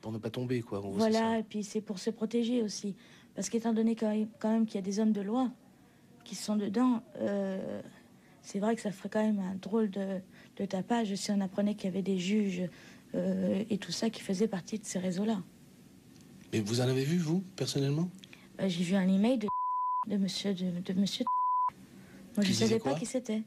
pour 0.00 0.12
ne 0.12 0.18
pas 0.18 0.30
tomber, 0.30 0.62
quoi. 0.62 0.80
voilà, 0.80 1.38
et 1.38 1.42
puis 1.42 1.64
c'est 1.64 1.80
pour 1.80 1.98
se 1.98 2.10
protéger 2.10 2.62
aussi. 2.62 2.94
Parce 3.34 3.48
qu'étant 3.48 3.72
donné 3.72 3.96
quand 3.96 4.12
même 4.44 4.66
qu'il 4.66 4.76
y 4.76 4.78
a 4.78 4.82
des 4.82 5.00
hommes 5.00 5.12
de 5.12 5.20
loi 5.20 5.50
qui 6.24 6.34
sont 6.34 6.56
dedans, 6.56 7.02
c'est 8.46 8.60
vrai 8.60 8.76
que 8.76 8.80
ça 8.80 8.92
ferait 8.92 9.08
quand 9.08 9.22
même 9.22 9.40
un 9.40 9.56
drôle 9.56 9.90
de, 9.90 10.20
de 10.56 10.64
tapage 10.64 11.12
si 11.16 11.32
on 11.32 11.40
apprenait 11.40 11.74
qu'il 11.74 11.86
y 11.86 11.92
avait 11.92 12.02
des 12.02 12.18
juges 12.18 12.62
euh, 13.16 13.64
et 13.68 13.78
tout 13.78 13.90
ça 13.90 14.08
qui 14.08 14.22
faisaient 14.22 14.46
partie 14.46 14.78
de 14.78 14.84
ces 14.84 15.00
réseaux-là. 15.00 15.42
Mais 16.52 16.60
vous 16.60 16.80
en 16.80 16.84
avez 16.84 17.04
vu, 17.04 17.18
vous, 17.18 17.42
personnellement? 17.56 18.08
Bah, 18.56 18.68
J'ai 18.68 18.84
vu 18.84 18.94
un 18.94 19.08
email 19.08 19.38
de, 19.38 19.48
de 20.08 20.16
monsieur. 20.16 20.54
De, 20.54 20.80
de 20.80 20.92
monsieur 20.92 21.24
Moi, 22.36 22.44
je 22.44 22.50
ne 22.50 22.54
savais 22.54 22.78
pas 22.78 22.94
qui 22.94 23.04
c'était. 23.04 23.42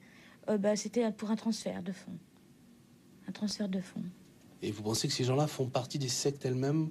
Euh, 0.49 0.57
bah, 0.57 0.75
c'était 0.75 1.09
pour 1.13 1.31
un 1.31 1.37
transfert 1.37 1.81
de 1.81 1.93
fonds. 1.93 2.17
Un 3.27 3.31
transfert 3.31 3.69
de 3.69 3.79
fonds. 3.79 4.03
Et 4.61 4.71
vous 4.71 4.83
pensez 4.83 5.07
que 5.07 5.13
ces 5.13 5.23
gens-là 5.23 5.47
font 5.47 5.67
partie 5.67 5.99
des 5.99 6.09
sectes 6.09 6.45
elles-mêmes 6.45 6.89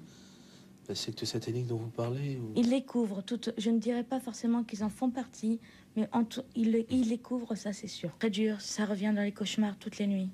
la 0.89 0.95
secte 0.95 1.25
satanique 1.27 1.67
dont 1.67 1.77
vous 1.77 1.91
parlez 1.91 2.41
Ils 2.57 2.71
les 2.71 2.83
couvrent. 2.83 3.23
Toutes, 3.23 3.51
je 3.59 3.71
ne 3.71 3.79
dirais 3.79 4.05
pas 4.05 4.21
forcément 4.21 4.65
qu'ils 4.65 4.83
en 4.83 4.89
font 4.89 5.11
partie, 5.11 5.61
mais 5.97 6.09
en 6.13 6.25
tout, 6.25 6.43
ils, 6.57 6.71
les 6.73 7.19
couvrent, 7.19 7.55
ça 7.55 7.73
c'est 7.73 7.89
sûr. 7.89 8.11
Très 8.19 8.31
dur, 8.31 8.61
ça 8.61 8.87
revient 8.87 9.13
dans 9.15 9.23
les 9.23 9.33
cauchemars 9.33 9.77
toutes 9.79 9.99
les 9.99 10.07
nuits. 10.07 10.31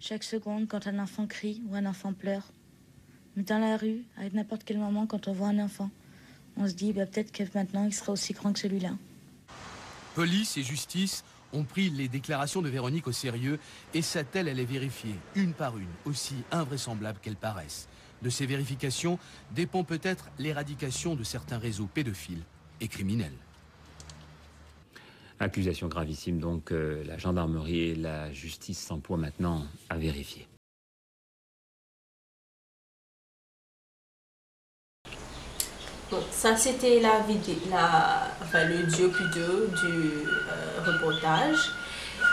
Chaque 0.00 0.22
seconde, 0.22 0.68
quand 0.68 0.86
un 0.86 0.98
enfant 0.98 1.26
crie 1.26 1.62
ou 1.68 1.74
un 1.74 1.86
enfant 1.86 2.12
pleure. 2.12 2.52
Mais 3.36 3.42
dans 3.42 3.58
la 3.58 3.78
rue, 3.78 4.04
à 4.18 4.28
n'importe 4.28 4.64
quel 4.64 4.78
moment, 4.78 5.06
quand 5.06 5.28
on 5.28 5.32
voit 5.32 5.48
un 5.48 5.58
enfant, 5.58 5.90
on 6.58 6.68
se 6.68 6.74
dit 6.74 6.92
bah, 6.92 7.06
peut-être 7.06 7.32
que 7.32 7.42
maintenant 7.54 7.86
il 7.86 7.94
sera 7.94 8.12
aussi 8.12 8.34
grand 8.34 8.52
que 8.52 8.58
celui-là. 8.58 8.90
Police 10.14 10.58
et 10.58 10.62
justice 10.62 11.24
ont 11.54 11.64
pris 11.64 11.90
les 11.90 12.08
déclarations 12.08 12.62
de 12.62 12.68
Véronique 12.68 13.06
au 13.06 13.12
sérieux 13.12 13.58
et 13.94 14.02
sa-t-elle 14.02 14.48
elle 14.48 14.60
est 14.60 14.64
vérifiée, 14.64 15.14
une 15.34 15.52
par 15.52 15.78
une, 15.78 15.88
aussi 16.04 16.34
invraisemblable 16.50 17.18
qu'elles 17.22 17.36
paraissent. 17.36 17.88
De 18.22 18.30
ces 18.30 18.46
vérifications 18.46 19.18
dépend 19.54 19.84
peut-être 19.84 20.30
l'éradication 20.38 21.14
de 21.14 21.24
certains 21.24 21.58
réseaux 21.58 21.88
pédophiles 21.92 22.42
et 22.80 22.88
criminels. 22.88 23.36
Accusation 25.40 25.88
gravissime, 25.88 26.38
donc 26.38 26.70
euh, 26.70 27.02
la 27.04 27.18
gendarmerie 27.18 27.80
et 27.80 27.94
la 27.94 28.32
justice 28.32 28.78
s'emploient 28.78 29.18
maintenant 29.18 29.66
à 29.90 29.96
vérifier. 29.96 30.46
Bon, 36.10 36.18
ça 36.30 36.54
c'était 36.56 37.00
la 37.00 37.20
vidéo, 37.20 37.54
la, 37.70 38.28
enfin, 38.42 38.64
le 38.64 38.82
duo 38.84 39.08
plutôt 39.08 39.66
du 39.82 40.26
euh, 40.26 40.84
reportage. 40.84 41.70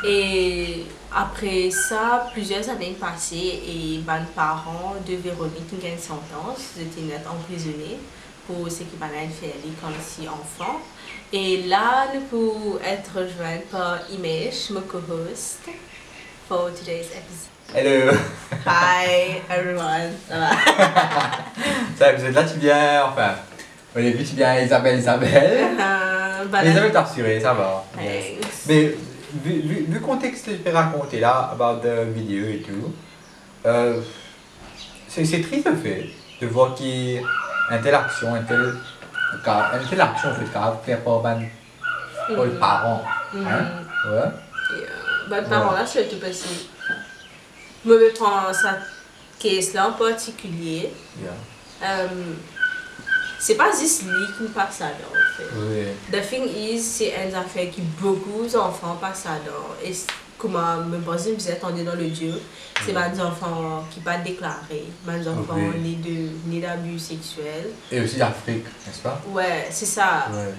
Et 0.05 0.85
après 1.15 1.69
ça, 1.69 2.27
plusieurs 2.33 2.67
années 2.69 2.97
passées 2.99 3.61
et 3.65 3.99
ben, 4.05 4.25
parents 4.35 4.95
de 5.07 5.15
Véronique 5.15 5.71
ont 5.73 5.87
une 5.87 5.97
sentence, 5.97 6.71
ils 6.75 6.83
étaient 6.83 7.27
emprisonnés 7.27 7.97
pour 8.47 8.69
ce 8.69 8.79
qui 8.79 8.97
a 8.99 9.07
fait 9.29 9.55
l'école 9.63 9.93
si 10.01 10.27
enfant. 10.27 10.81
Et 11.31 11.63
là, 11.63 12.07
nous 12.13 12.21
pouvons 12.21 12.79
être 12.83 13.19
rejoints 13.19 13.61
par 13.71 13.99
Imesh, 14.11 14.71
mon 14.71 14.81
co-host, 14.81 15.59
for 16.47 16.71
today's 16.73 17.07
episode. 17.11 17.51
Hello! 17.73 18.11
Hi 18.65 19.41
everyone! 19.49 20.11
Ça 20.27 20.39
va? 20.39 20.49
Ça 21.97 22.11
là, 22.11 22.43
tu 22.43 22.59
viens, 22.59 23.05
enfin, 23.05 23.35
au 23.95 24.00
début, 24.00 24.24
tu 24.24 24.36
viens 24.36 24.60
Isabelle, 24.60 25.00
Isabelle. 25.00 25.67
Uh, 26.41 26.67
Isabelle 26.67 26.91
t'a 26.91 27.01
rassuré, 27.03 27.39
ça 27.39 27.53
va. 27.53 27.86
Mais 27.95 28.95
vu, 29.36 29.62
vu, 29.62 29.86
le 29.88 30.00
contexte 30.00 30.45
que 30.48 30.51
je 30.53 30.57
vais 30.57 30.71
raconter 30.71 31.19
là, 31.19 31.51
about 31.53 31.81
the 31.81 32.07
vidéo 32.13 32.45
et 32.45 32.62
tout, 32.62 32.93
euh, 33.65 34.01
c'est 35.07 35.24
triste 35.41 35.67
le 35.67 35.75
fait 35.75 36.10
de 36.41 36.48
voir 36.48 36.74
qu'il 36.74 37.13
y 37.13 37.17
a 37.19 37.75
une 37.75 37.81
telle 37.83 37.95
action, 37.95 38.36
une 38.36 38.45
telle, 38.45 38.74
une 39.33 39.88
telle 39.88 40.01
action 40.01 40.29
en 40.29 40.33
fait, 40.33 40.45
fait 40.83 40.98
par 40.98 41.19
ben, 41.19 41.48
pour 42.33 42.45
les 42.45 42.51
parents. 42.51 43.03
Mm. 43.33 43.48
Hein? 43.48 43.65
Ouais. 44.10 44.77
Et, 44.77 44.83
euh, 44.83 45.29
ben, 45.29 45.43
parents 45.43 45.74
là, 45.74 45.86
c'est 45.86 46.10
tout 46.10 46.19
passé. 46.19 46.50
Je 47.86 47.89
me 47.89 48.13
prends 48.13 48.51
ça 48.53 48.77
case 49.39 49.74
là 49.74 49.89
en 49.89 49.93
particulier. 49.93 50.91
Yeah. 51.19 51.31
Euh, 51.83 52.07
c'est 53.41 53.55
pas 53.55 53.71
juste 53.71 54.03
lui 54.03 54.25
qui 54.38 54.53
passe 54.53 54.77
ça 54.77 54.86
en 54.86 55.36
fait. 55.36 55.50
Oui. 55.55 55.86
The 56.12 56.29
thing 56.29 56.48
is, 56.48 56.79
c'est 56.79 57.12
une 57.27 57.33
affaire 57.33 57.71
qui 57.71 57.81
beaucoup 58.00 58.45
d'enfants 58.45 58.98
passent 59.01 59.24
ça 59.24 59.39
Et 59.83 59.91
comme 60.38 60.53
me 60.89 61.00
posé, 61.00 61.33
vous 61.33 61.50
attendez 61.50 61.83
dans 61.83 61.95
le 61.95 62.07
Dieu, 62.07 62.33
c'est 62.86 62.93
pas 62.93 63.10
des 63.10 63.19
enfants 63.19 63.83
qui 63.89 64.00
pas 64.00 64.17
déclarés, 64.19 64.86
des 65.07 65.27
enfants 65.27 65.55
nés 65.55 65.95
de 65.95 66.29
nés 66.50 66.62
d'abus 66.62 67.00
sexuels. 67.00 67.71
Et 67.91 68.01
aussi 68.01 68.17
d'Afrique, 68.17 68.65
n'est-ce 68.86 69.00
pas? 69.01 69.19
Ouais, 69.27 69.67
c'est 69.71 69.88
ça. 69.88 70.27
Ouais. 70.31 70.53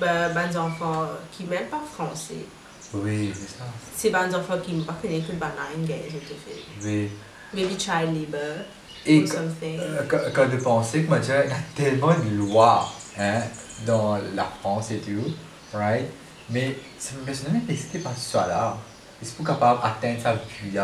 Ben, 0.00 0.48
des 0.48 0.56
enfants 0.56 1.08
qui 1.32 1.42
même 1.44 1.66
pas 1.66 1.82
français. 1.92 2.46
Oui, 2.94 3.32
c'est 3.34 3.58
ça. 3.58 3.64
C'est 3.96 4.10
des 4.10 4.34
enfants 4.36 4.58
qui 4.64 4.74
ne 4.74 4.82
pas 4.82 4.96
connaissent 5.02 5.26
que 5.26 5.32
le 5.32 5.38
banane, 5.38 5.86
je 5.86 6.18
te 6.18 6.34
fais. 6.34 6.62
Oui. 6.84 7.10
Maybe 7.52 7.78
child 7.78 8.14
labor. 8.14 8.64
Et 9.06 9.24
euh, 9.24 10.02
quand, 10.34 10.48
de 10.48 10.56
penser 10.56 11.02
que 11.02 11.08
moi, 11.08 11.18
il 11.22 11.28
y 11.28 11.32
a 11.32 11.44
tellement 11.74 12.12
de 12.12 12.36
lois 12.36 12.92
hein, 13.18 13.40
dans 13.86 14.18
la 14.34 14.44
France 14.60 14.90
et 14.90 14.98
tout, 14.98 15.32
right? 15.72 16.06
Mais 16.50 16.76
ça 16.98 17.14
me 17.18 17.24
personnellement, 17.24 17.60
c'était 17.68 17.98
pas 17.98 18.12
ça 18.16 18.46
là. 18.46 18.76
Est-ce 19.20 19.32
que 19.32 19.42
capable 19.42 19.80
d'atteindre 19.82 20.20
sa 20.22 20.34
vie 20.34 20.78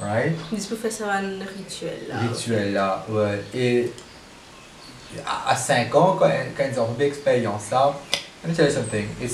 Right? 0.00 0.34
Ils 0.52 0.58
peuvent 0.58 0.78
faire 0.78 0.92
ça 0.92 1.12
un 1.12 1.38
rituel 1.38 1.98
là. 2.08 2.18
Rituel 2.18 2.72
là, 2.72 3.06
ouais. 3.08 3.44
Et 3.54 3.92
à 5.46 5.54
5 5.54 5.94
ans, 5.94 6.16
quand, 6.18 6.30
quand 6.56 6.64
ils 6.70 6.80
ont 6.80 6.88
une 6.98 7.02
expérience 7.02 7.70
là, 7.70 7.94
let 8.42 8.50
me 8.50 8.54
tell 8.56 8.66
you 8.66 8.72
something. 8.72 9.06
Et 9.20 9.28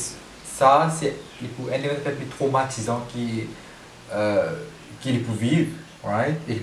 ça, 0.45 0.91
c'est 0.95 1.15
un 1.41 1.73
événement 1.73 2.17
plus 2.17 2.27
traumatisant 2.27 3.07
qui, 3.13 3.45
euh, 4.13 4.53
qu'ils 5.01 5.23
peuvent 5.23 5.37
vivre. 5.37 5.71
Right? 6.09 6.41
Et 6.49 6.63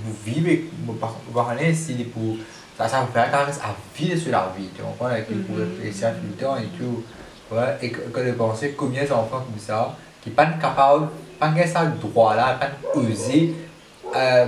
voir 1.31 1.53
si 1.73 1.93
ils 1.93 2.09
peuvent. 2.09 2.39
Ça, 2.77 2.87
ça 2.87 3.07
quand 3.13 3.21
même 3.21 3.55
à 3.63 3.75
vivre 3.95 4.19
sur 4.19 4.31
la 4.31 4.51
vie. 4.57 4.69
Tu 4.75 4.81
comprends? 4.81 5.05
Avec 5.05 5.29
les 5.29 5.35
pour 5.35 5.57
réfléchir 5.57 6.09
tout 6.15 6.25
le 6.27 6.35
temps 6.35 6.57
et 6.57 6.67
tout. 6.77 7.03
Ouais. 7.51 7.77
Et 7.81 7.91
que, 7.91 8.01
que 8.09 8.19
de 8.25 8.31
penser 8.31 8.73
combien 8.75 9.03
d'enfants 9.03 9.45
comme 9.45 9.59
ça, 9.59 9.95
qui 10.21 10.31
pas 10.31 10.47
capables, 10.47 11.09
pas 11.39 11.53
ça 11.67 11.83
le 11.83 11.91
droit 12.01 12.35
là, 12.35 12.59
pas 12.59 12.99
oser 12.99 13.53
euh, 14.15 14.47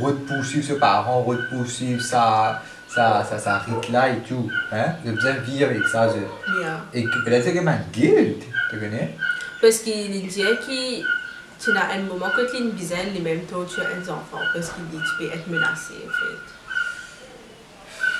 repousser 0.00 0.62
ses 0.62 0.78
parents, 0.78 1.22
repousser 1.22 2.00
sa, 2.00 2.62
sa, 2.88 3.22
sa, 3.22 3.38
sa 3.38 3.58
rite 3.58 3.90
là 3.90 4.08
et 4.08 4.20
tout. 4.26 4.50
Hein? 4.72 4.94
De 5.04 5.12
vivre 5.44 5.68
avec 5.68 5.84
ça. 5.92 6.08
Je... 6.08 6.20
Yeah. 6.60 6.84
Et 6.94 7.02
peut-être 7.02 7.44
c'est 7.44 7.54
comme 7.54 7.68
un 7.68 7.80
guilt, 7.92 8.42
tu 8.70 8.78
connais? 8.78 9.14
Parce 9.60 9.78
qu'il 9.78 10.10
dit 10.10 10.26
que 10.26 11.17
tu 11.60 11.70
as 11.76 11.90
un 11.92 12.02
moment 12.02 12.30
que 12.30 12.50
tu 12.50 12.56
es 12.56 12.60
une 12.60 12.70
bizaine, 12.70 13.12
les 13.14 13.20
mêmes 13.20 13.42
temps 13.42 13.64
tu 13.64 13.80
as 13.80 13.84
un 13.84 14.02
enfant, 14.02 14.42
parce 14.52 14.70
qu'il 14.70 14.84
dit 14.86 14.96
que 14.96 15.02
tu 15.02 15.16
peux 15.18 15.34
être 15.34 15.48
menacé 15.48 15.94
en 16.06 16.10
fait. 16.10 16.54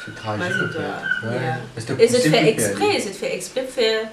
C'est 0.05 0.15
tragique. 0.15 0.77
Ouais. 1.25 1.31
Yeah. 1.33 1.59
Et 1.99 2.09
c'est 2.09 2.31
fait 2.31 2.49
exprès, 2.49 3.01
c'est 3.01 3.13
fait 3.13 3.35
exprès 3.35 3.63
de 3.63 3.69
faire 3.69 4.09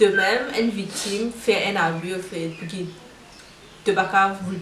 de 0.00 0.06
même 0.06 0.42
une 0.58 0.70
victime 0.70 1.30
fait 1.32 1.66
un 1.66 1.76
abus 1.76 2.14
en 2.14 2.18
fait, 2.18 2.48
pour 2.58 2.68
qu'il 2.68 2.86
ne 3.86 3.92
pas 3.92 4.36
vous 4.42 4.50
le 4.50 4.58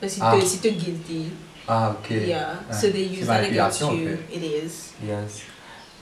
Parce 0.00 0.14
que 0.14 0.20
ah. 0.22 0.34
c'est 0.44 0.70
guilty. 0.70 1.30
Ah, 1.68 1.96
ok. 1.98 2.10
Yeah. 2.10 2.48
Ah. 2.70 2.72
So 2.72 2.90
they 2.90 3.06
use 3.06 3.26
that 3.26 3.44
against 3.44 3.80
you. 3.80 4.18
It 4.32 4.42
is. 4.42 4.92
Yes. 5.04 5.42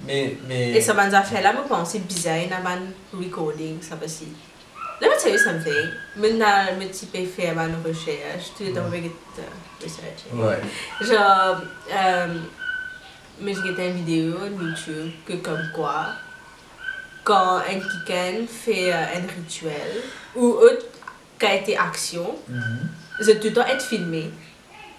Mais, 0.07 0.37
mais... 0.47 0.73
Et 0.73 0.81
ça 0.81 0.93
m'a 0.93 1.09
fait 1.23 1.41
là, 1.41 1.55
je 1.57 1.69
pense, 1.69 1.91
c'est 1.91 2.01
bizarre, 2.01 2.39
il 2.39 2.51
y 2.51 2.53
a 2.53 2.57
un 2.57 3.19
recording, 3.19 3.81
ça 3.81 3.97
aussi. 4.05 4.29
Let 5.01 5.09
me 5.11 5.17
tell 5.21 5.33
you 5.33 5.39
something. 5.39 5.91
Maintenant, 6.17 6.67
je 6.81 6.87
petit 6.87 7.07
peu 7.07 7.25
faire 7.25 7.59
une 7.59 7.77
recherche. 7.85 8.53
Tu 8.57 8.65
es 8.65 8.73
dans 8.73 8.85
le 8.85 9.11
research. 9.83 10.25
Ouais. 10.33 10.61
Genre, 11.01 11.61
euh, 11.93 12.35
mais 13.41 13.55
j'ai 13.55 13.89
une 13.89 14.05
vidéo 14.05 14.35
sur 14.39 14.63
YouTube 14.63 15.13
que 15.27 15.35
comme 15.35 15.71
quoi, 15.75 16.07
quand 17.25 17.57
un 17.57 17.81
quelqu'un 18.07 18.47
fait 18.47 18.93
un 18.93 19.27
rituel 19.37 20.03
ou 20.37 20.47
autre 20.47 20.87
qui 21.39 21.47
a 21.47 21.55
été 21.55 21.77
action, 21.77 22.37
mm 22.49 22.59
-hmm. 22.59 23.25
c'est 23.25 23.41
tout 23.41 23.49
le 23.49 23.55
temps 23.55 23.67
être 23.67 23.85
filmé. 23.85 24.31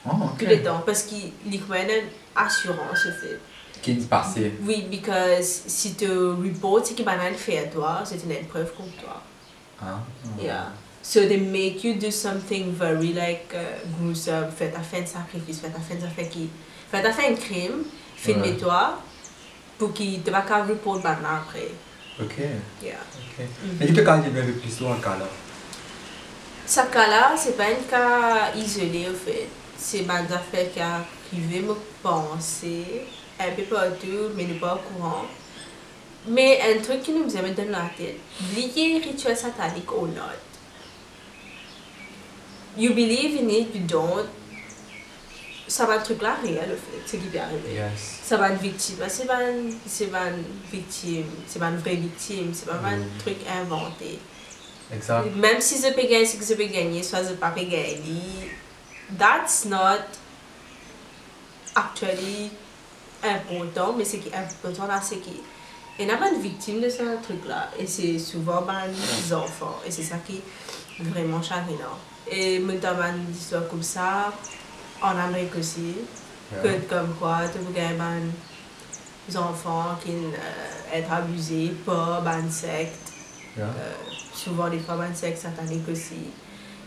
Oh, 0.05 0.11
okay. 0.33 0.45
Tout 0.45 0.51
le 0.51 0.63
temps. 0.63 0.83
Parce 0.85 1.03
qu'il 1.03 1.31
y 1.53 1.61
a 1.71 1.81
une 1.83 2.09
assurance, 2.35 3.07
fait. 3.21 3.39
Qui 3.81 3.91
est 3.91 4.09
passé. 4.09 4.53
Oui, 4.61 4.87
parce 4.89 5.61
que 5.61 5.69
si 5.77 5.95
tu 5.95 6.07
reportes 6.07 6.87
ce 6.87 6.93
qui 6.93 7.03
va 7.03 7.17
fait 7.33 7.59
à 7.59 7.67
toi, 7.75 8.03
c'est 8.03 8.21
une 8.23 8.47
preuve 8.47 8.71
contre 8.73 8.95
toi. 9.03 9.21
Ah. 9.81 9.99
Yeah. 10.39 10.69
So 11.01 11.27
they 11.27 11.37
make 11.37 11.83
you 11.83 11.95
do 11.95 12.09
something 12.09 12.73
very 12.73 13.13
like 13.13 13.53
uh, 13.53 13.85
gruesome. 13.97 14.51
Faites 14.51 14.75
à 14.75 14.81
faire 14.81 15.03
un 15.03 15.05
sacrifice, 15.05 15.59
faites 15.59 15.75
à 15.75 15.79
faire 15.79 15.97
un 16.03 16.09
fait 16.09 16.29
qui, 16.29 16.49
faites 16.91 17.05
à 17.05 17.11
faire 17.11 17.31
un 17.31 17.35
crime, 17.35 17.83
filmez-toi 18.15 18.99
pour 19.77 19.93
qu'il 19.93 20.21
te 20.21 20.31
va 20.31 20.41
pas 20.41 20.63
report 20.63 21.03
maintenant 21.03 21.35
après. 21.43 21.71
Ok. 22.19 22.37
Yeah. 22.81 22.95
Ok. 23.39 23.45
Mais 23.79 23.87
tu 23.87 24.03
quand 24.03 24.21
il 24.25 24.33
y 24.35 24.39
avait 24.39 24.51
plus 24.51 24.79
loin 24.81 24.97
cas 24.97 25.17
là. 25.17 25.27
Ce 26.65 26.79
cas-là, 26.79 27.35
c'est 27.37 27.55
pas 27.55 27.65
un 27.65 27.83
cas 27.87 28.55
isolé 28.55 29.07
en 29.07 29.13
fait. 29.13 29.47
C'est 29.77 29.99
une 29.99 30.09
affaire 30.09 30.71
qui 30.73 30.79
arrivée, 30.79 31.61
me 31.61 31.75
penser 32.01 33.05
un 33.39 33.51
peu 33.51 33.63
partout, 33.63 34.31
mais 34.35 34.45
ne 34.45 34.57
pas 34.57 34.75
au 34.75 34.79
courant. 34.79 35.25
Mais 36.27 36.59
un 36.61 36.81
truc 36.81 37.03
qui 37.03 37.11
nous 37.11 37.35
amène 37.37 37.53
dans 37.53 37.69
la 37.71 37.89
tête, 37.97 38.17
oubliez 38.41 38.97
rituel 38.99 39.37
satanique 39.37 39.91
ou 39.91 40.07
not. 40.07 40.21
You 42.77 42.93
believe 42.93 43.39
in 43.41 43.49
it, 43.49 43.73
you 43.75 43.81
don't. 43.87 44.27
Ça 45.67 45.85
va 45.85 45.95
être 45.95 46.03
truc 46.03 46.21
là 46.21 46.35
réel, 46.43 46.57
en 46.59 46.67
fait, 46.67 47.01
ce 47.07 47.17
qui 47.17 47.27
peut 47.27 47.39
arriver. 47.39 47.73
Yes. 47.73 48.19
Ça 48.23 48.37
va 48.37 48.49
être 48.51 48.61
victime. 48.61 48.97
C'est 49.07 49.25
pas 49.25 49.41
une, 49.49 49.73
c'est 49.87 50.07
pas 50.11 50.27
une 50.27 50.43
victime, 50.71 51.25
c'est 51.47 51.57
pas 51.59 51.67
une 51.69 51.77
vraie 51.77 51.95
victime, 51.95 52.51
c'est 52.53 52.65
pas 52.67 52.73
un 52.83 52.97
Mm. 52.97 53.17
truc 53.19 53.37
inventé. 53.61 54.19
Exact. 54.93 55.35
Même 55.35 55.59
si 55.61 55.77
je 55.77 55.93
peux 55.93 56.03
gagner 56.03 56.25
ce 56.25 56.37
que 56.37 56.45
je 56.45 56.53
peux 56.53 56.71
gagner, 56.71 57.01
soit 57.01 57.23
je 57.23 57.33
pas 57.33 57.49
peux 57.49 57.63
gagner, 57.63 58.51
that's 59.17 59.65
not 59.65 60.01
actually 61.75 62.51
important, 63.23 63.93
mais 63.97 64.05
ce 64.05 64.17
qui 64.17 64.29
est 64.29 64.35
important 64.35 64.85
là, 64.85 65.01
c'est 65.01 65.17
qu'il 65.17 65.33
y 65.99 66.09
a 66.09 66.17
pas 66.17 66.29
une 66.29 66.41
victime 66.41 66.81
de 66.81 66.89
ce 66.89 67.21
truc-là. 67.23 67.69
Et 67.79 67.87
c'est 67.87 68.19
souvent 68.19 68.61
ben, 68.61 68.83
les 68.87 69.33
enfants. 69.33 69.79
Et 69.87 69.91
c'est 69.91 70.03
ça 70.03 70.17
qui 70.25 70.37
est 70.37 71.03
vraiment 71.03 71.41
chagrinant. 71.41 71.97
Et 72.29 72.59
maintenant, 72.59 73.01
une 73.03 73.33
histoire 73.33 73.67
comme 73.67 73.83
ça, 73.83 74.33
en 75.01 75.17
Amérique 75.17 75.55
aussi, 75.57 75.95
que 76.51 76.89
comme 76.89 77.13
quoi, 77.19 77.41
tu 77.51 77.59
gagner 77.73 77.97
ben, 77.97 78.31
des 79.27 79.37
enfants 79.37 79.97
qui 80.03 80.11
euh, 80.11 80.97
être 80.97 81.11
abusés 81.11 81.71
par 81.85 82.21
ben, 82.21 82.49
secte. 82.49 83.13
Yeah. 83.57 83.65
Euh, 83.67 83.93
souvent 84.33 84.69
des 84.69 84.79
fois, 84.79 84.95
ben, 84.95 85.13
secte 85.13 85.37
satanique 85.37 85.87
aussi. 85.89 86.31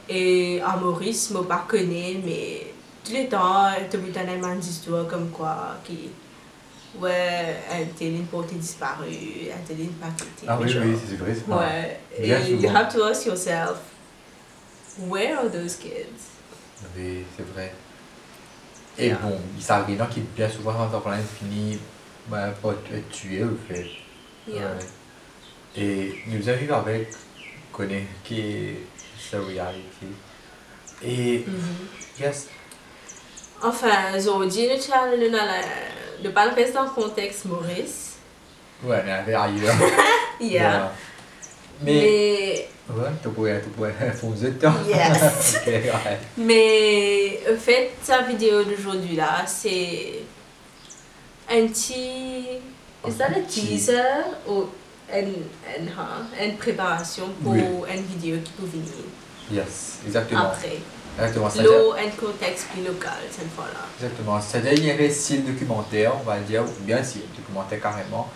Et 0.09 0.61
en 0.65 0.79
Maurice, 0.79 1.31
je 1.33 1.39
ne 1.39 1.43
pas 1.45 1.65
connais, 1.69 2.21
mais 2.25 2.73
tous 3.05 3.13
les 3.13 3.29
temps, 3.29 3.71
tu 3.91 3.99
peux 3.99 4.11
tellement 4.11 4.55
d'histoires 4.55 5.07
comme 5.07 5.31
quoi 5.31 5.77
qui 5.85 6.11
ouais, 6.97 7.57
un 7.71 7.85
téléphone 7.97 8.27
porté 8.27 8.55
disparu, 8.57 9.07
un 9.55 9.67
téléphone 9.67 9.95
pas 9.95 10.09
quitté. 10.17 10.47
Ah 10.47 10.59
oui, 10.61 10.69
genre. 10.69 10.83
oui, 10.85 10.97
c'est 11.09 11.17
vrai. 11.17 11.35
c'est 11.35 11.53
Ouais, 11.53 12.01
Bien 12.21 12.39
et 12.41 12.51
you 12.51 12.69
have 12.77 12.93
to 12.93 13.03
ask 13.05 13.27
yourself, 13.27 13.79
where 14.99 15.39
are 15.39 15.51
those 15.51 15.77
kids? 15.77 16.29
Oui, 16.97 17.25
c'est 17.37 17.47
vrai. 17.53 17.73
Et 18.99 19.07
Yeah. 19.09 19.17
bon, 19.23 19.39
il 19.57 19.63
s'arrive 19.63 19.97
gens 19.99 20.07
qui 20.09 20.21
bien 20.21 20.49
souvent 20.49 20.73
quand 20.73 21.01
on 21.07 21.39
finit 21.39 21.79
bah, 22.27 22.49
par 22.61 22.73
être 22.73 23.09
tués 23.11 23.45
au 23.45 23.57
fait. 23.69 23.87
Yeah. 24.49 24.63
Ouais. 24.73 24.87
Et 25.77 26.15
nous 26.27 26.49
avons 26.49 26.75
avec 26.75 27.09
connaît 27.73 28.07
qui 28.25 28.41
est 28.41 28.79
la 29.55 29.67
réalité. 29.67 30.07
Et 31.05 31.45
Mhm. 31.47 31.89
yes, 32.21 32.49
Enfin, 33.63 34.17
aujourd'hui, 34.17 34.69
nous 34.69 34.93
allons 34.95 35.23
pas 36.31 36.51
rester 36.51 36.79
le 36.79 36.91
contexte 36.91 37.45
Maurice. 37.47 38.17
ouais, 38.85 39.03
mais 39.05 39.13
avec 39.13 39.35
ailleurs. 39.35 39.75
Yeah. 40.41 40.93
Mais, 41.83 41.93
Mais, 41.93 42.69
ouais, 42.95 43.09
tu 43.23 43.29
pourrais, 43.31 43.61
tu 43.61 43.69
pourrais. 43.71 43.93
Yes. 44.87 45.57
ok, 45.67 45.67
ouais. 45.67 46.19
mais, 46.37 47.41
en 47.53 47.57
fait, 47.57 47.91
sa 48.03 48.23
vidéo 48.23 48.63
d'aujourd'hui 48.65 49.17
là, 49.17 49.45
c'est 49.47 50.21
un 51.51 51.67
petit. 51.67 52.45
Is 53.07 53.13
that 53.19 53.25
a 53.27 53.29
Un 53.39 53.43
petit- 53.43 53.67
teaser 53.67 54.03
ou 54.49 54.65
une, 55.13 55.29
une, 55.29 55.89
hein, 55.89 56.27
une 56.45 56.57
préparation 56.57 57.29
pour 57.43 57.53
Oui. 57.53 57.61
une 57.93 58.03
vidéo 58.03 58.39
qui 58.45 58.53
peut 58.53 58.67
venir 58.67 58.93
Yes, 59.51 59.99
exactement. 60.07 60.43
après? 60.43 60.79
Exactement. 61.21 61.49
L'eau, 61.65 61.93
un 61.95 62.11
contexte 62.11 62.69
plus 62.69 62.85
local 62.85 63.19
cette 63.31 63.51
fois-là. 63.51 63.87
Exactement. 63.97 64.41
C'est-à-dire 64.41 64.75
qu'il 64.75 64.87
y 64.87 64.91
a 64.91 64.95
un 64.95 65.53
documentaire, 65.53 66.13
on 66.21 66.25
va 66.25 66.39
dire, 66.39 66.63
ou 66.63 66.85
bien 66.85 67.03
si 67.03 67.23
documentaire 67.37 67.81
carrément. 67.81 68.29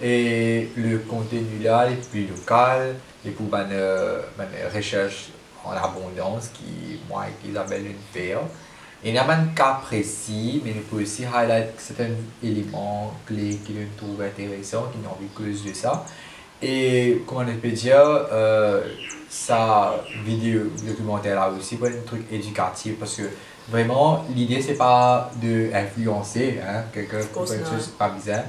Et 0.00 0.70
le 0.76 0.98
contenu 0.98 1.58
là 1.60 1.90
est 1.90 2.08
plus 2.10 2.26
local, 2.28 2.94
et 3.26 3.30
pour 3.30 3.52
une, 3.52 3.72
une 3.72 4.74
recherche 4.76 5.30
en 5.64 5.72
abondance 5.72 6.50
qui, 6.54 7.00
moi 7.08 7.24
et 7.26 7.48
Isabelle, 7.48 7.86
une 7.86 7.96
faire. 8.12 8.38
Et 9.02 9.08
il 9.08 9.12
n'y 9.12 9.18
a 9.18 9.24
pas 9.24 9.36
de 9.36 9.54
cas 9.56 9.80
précis, 9.84 10.62
mais 10.64 10.74
on 10.76 10.96
peut 10.96 11.02
aussi 11.02 11.24
highlight 11.24 11.68
certains 11.78 12.10
éléments 12.42 13.14
clés 13.26 13.58
qui 13.64 13.72
nous 13.72 13.86
trouvent 13.96 14.22
intéressants, 14.22 14.86
qui 14.92 14.98
n'ont 14.98 15.16
vu 15.20 15.28
cause 15.34 15.64
de 15.64 15.72
ça. 15.72 16.04
Et 16.62 17.22
comment 17.26 17.42
on 17.48 17.56
peut 17.58 17.68
dire, 17.70 18.00
euh, 18.00 18.82
sa 19.28 19.94
vidéo 20.24 20.62
documentaire 20.86 21.36
là 21.36 21.50
aussi, 21.56 21.76
pour 21.76 21.86
un 21.88 21.92
truc 22.06 22.22
éducatif, 22.32 22.94
parce 22.98 23.16
que 23.16 23.22
vraiment, 23.68 24.24
l'idée 24.34 24.60
c'est 24.60 24.74
pas 24.74 25.30
d'influencer 25.40 26.58
hein, 26.66 26.82
quelqu'un 26.92 27.18
pour 27.18 27.42
course 27.42 27.50
faire 27.52 27.60
une 27.60 27.64
not. 27.66 27.78
chose 27.78 27.88
pas 27.98 28.08
bizarre, 28.08 28.44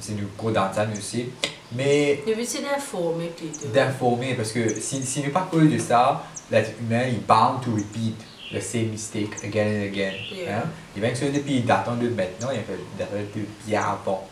c'est 0.00 0.12
nous 0.12 0.26
cours 0.36 0.50
d'entendre 0.50 0.92
aussi, 0.98 1.30
mais 1.72 2.22
Le 2.26 2.34
but 2.34 2.44
c'est 2.46 2.62
d'informer 2.62 3.28
plutôt. 3.28 3.68
d'informer, 3.72 4.34
parce 4.34 4.52
que 4.52 4.68
si, 4.80 5.02
si 5.02 5.22
nous 5.22 5.30
pas 5.30 5.48
cause 5.50 5.70
de 5.70 5.78
ça, 5.78 6.24
l'être 6.50 6.72
humain 6.80 7.04
il 7.08 7.20
bound 7.20 7.62
to 7.64 7.70
repeat 7.74 8.16
the 8.52 8.60
same 8.60 8.90
mistake 8.90 9.42
again 9.42 9.66
and 9.66 9.84
again. 9.86 10.12
Yeah. 10.30 10.58
Hein? 10.58 10.62
Il 10.94 11.02
y 11.02 11.04
a 11.04 11.08
quelque 11.08 11.20
chose 11.24 11.32
depuis 11.32 11.60
datant 11.60 11.96
de 11.96 12.08
maintenant, 12.08 12.48
il 12.50 12.56
y 12.56 12.60
a 12.60 12.62
fait 12.62 12.78
datant 12.98 13.16
de 13.16 13.42
bien 13.66 13.80
avant. 13.80 14.28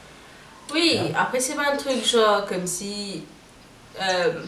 Oui, 0.72 0.92
Yeah. 0.94 1.20
après 1.22 1.40
c'est 1.40 1.54
pas 1.54 1.72
un 1.72 1.76
truc 1.76 2.04
genre 2.04 2.44
comme 2.46 2.66
si. 2.66 3.24
euh, 4.00 4.42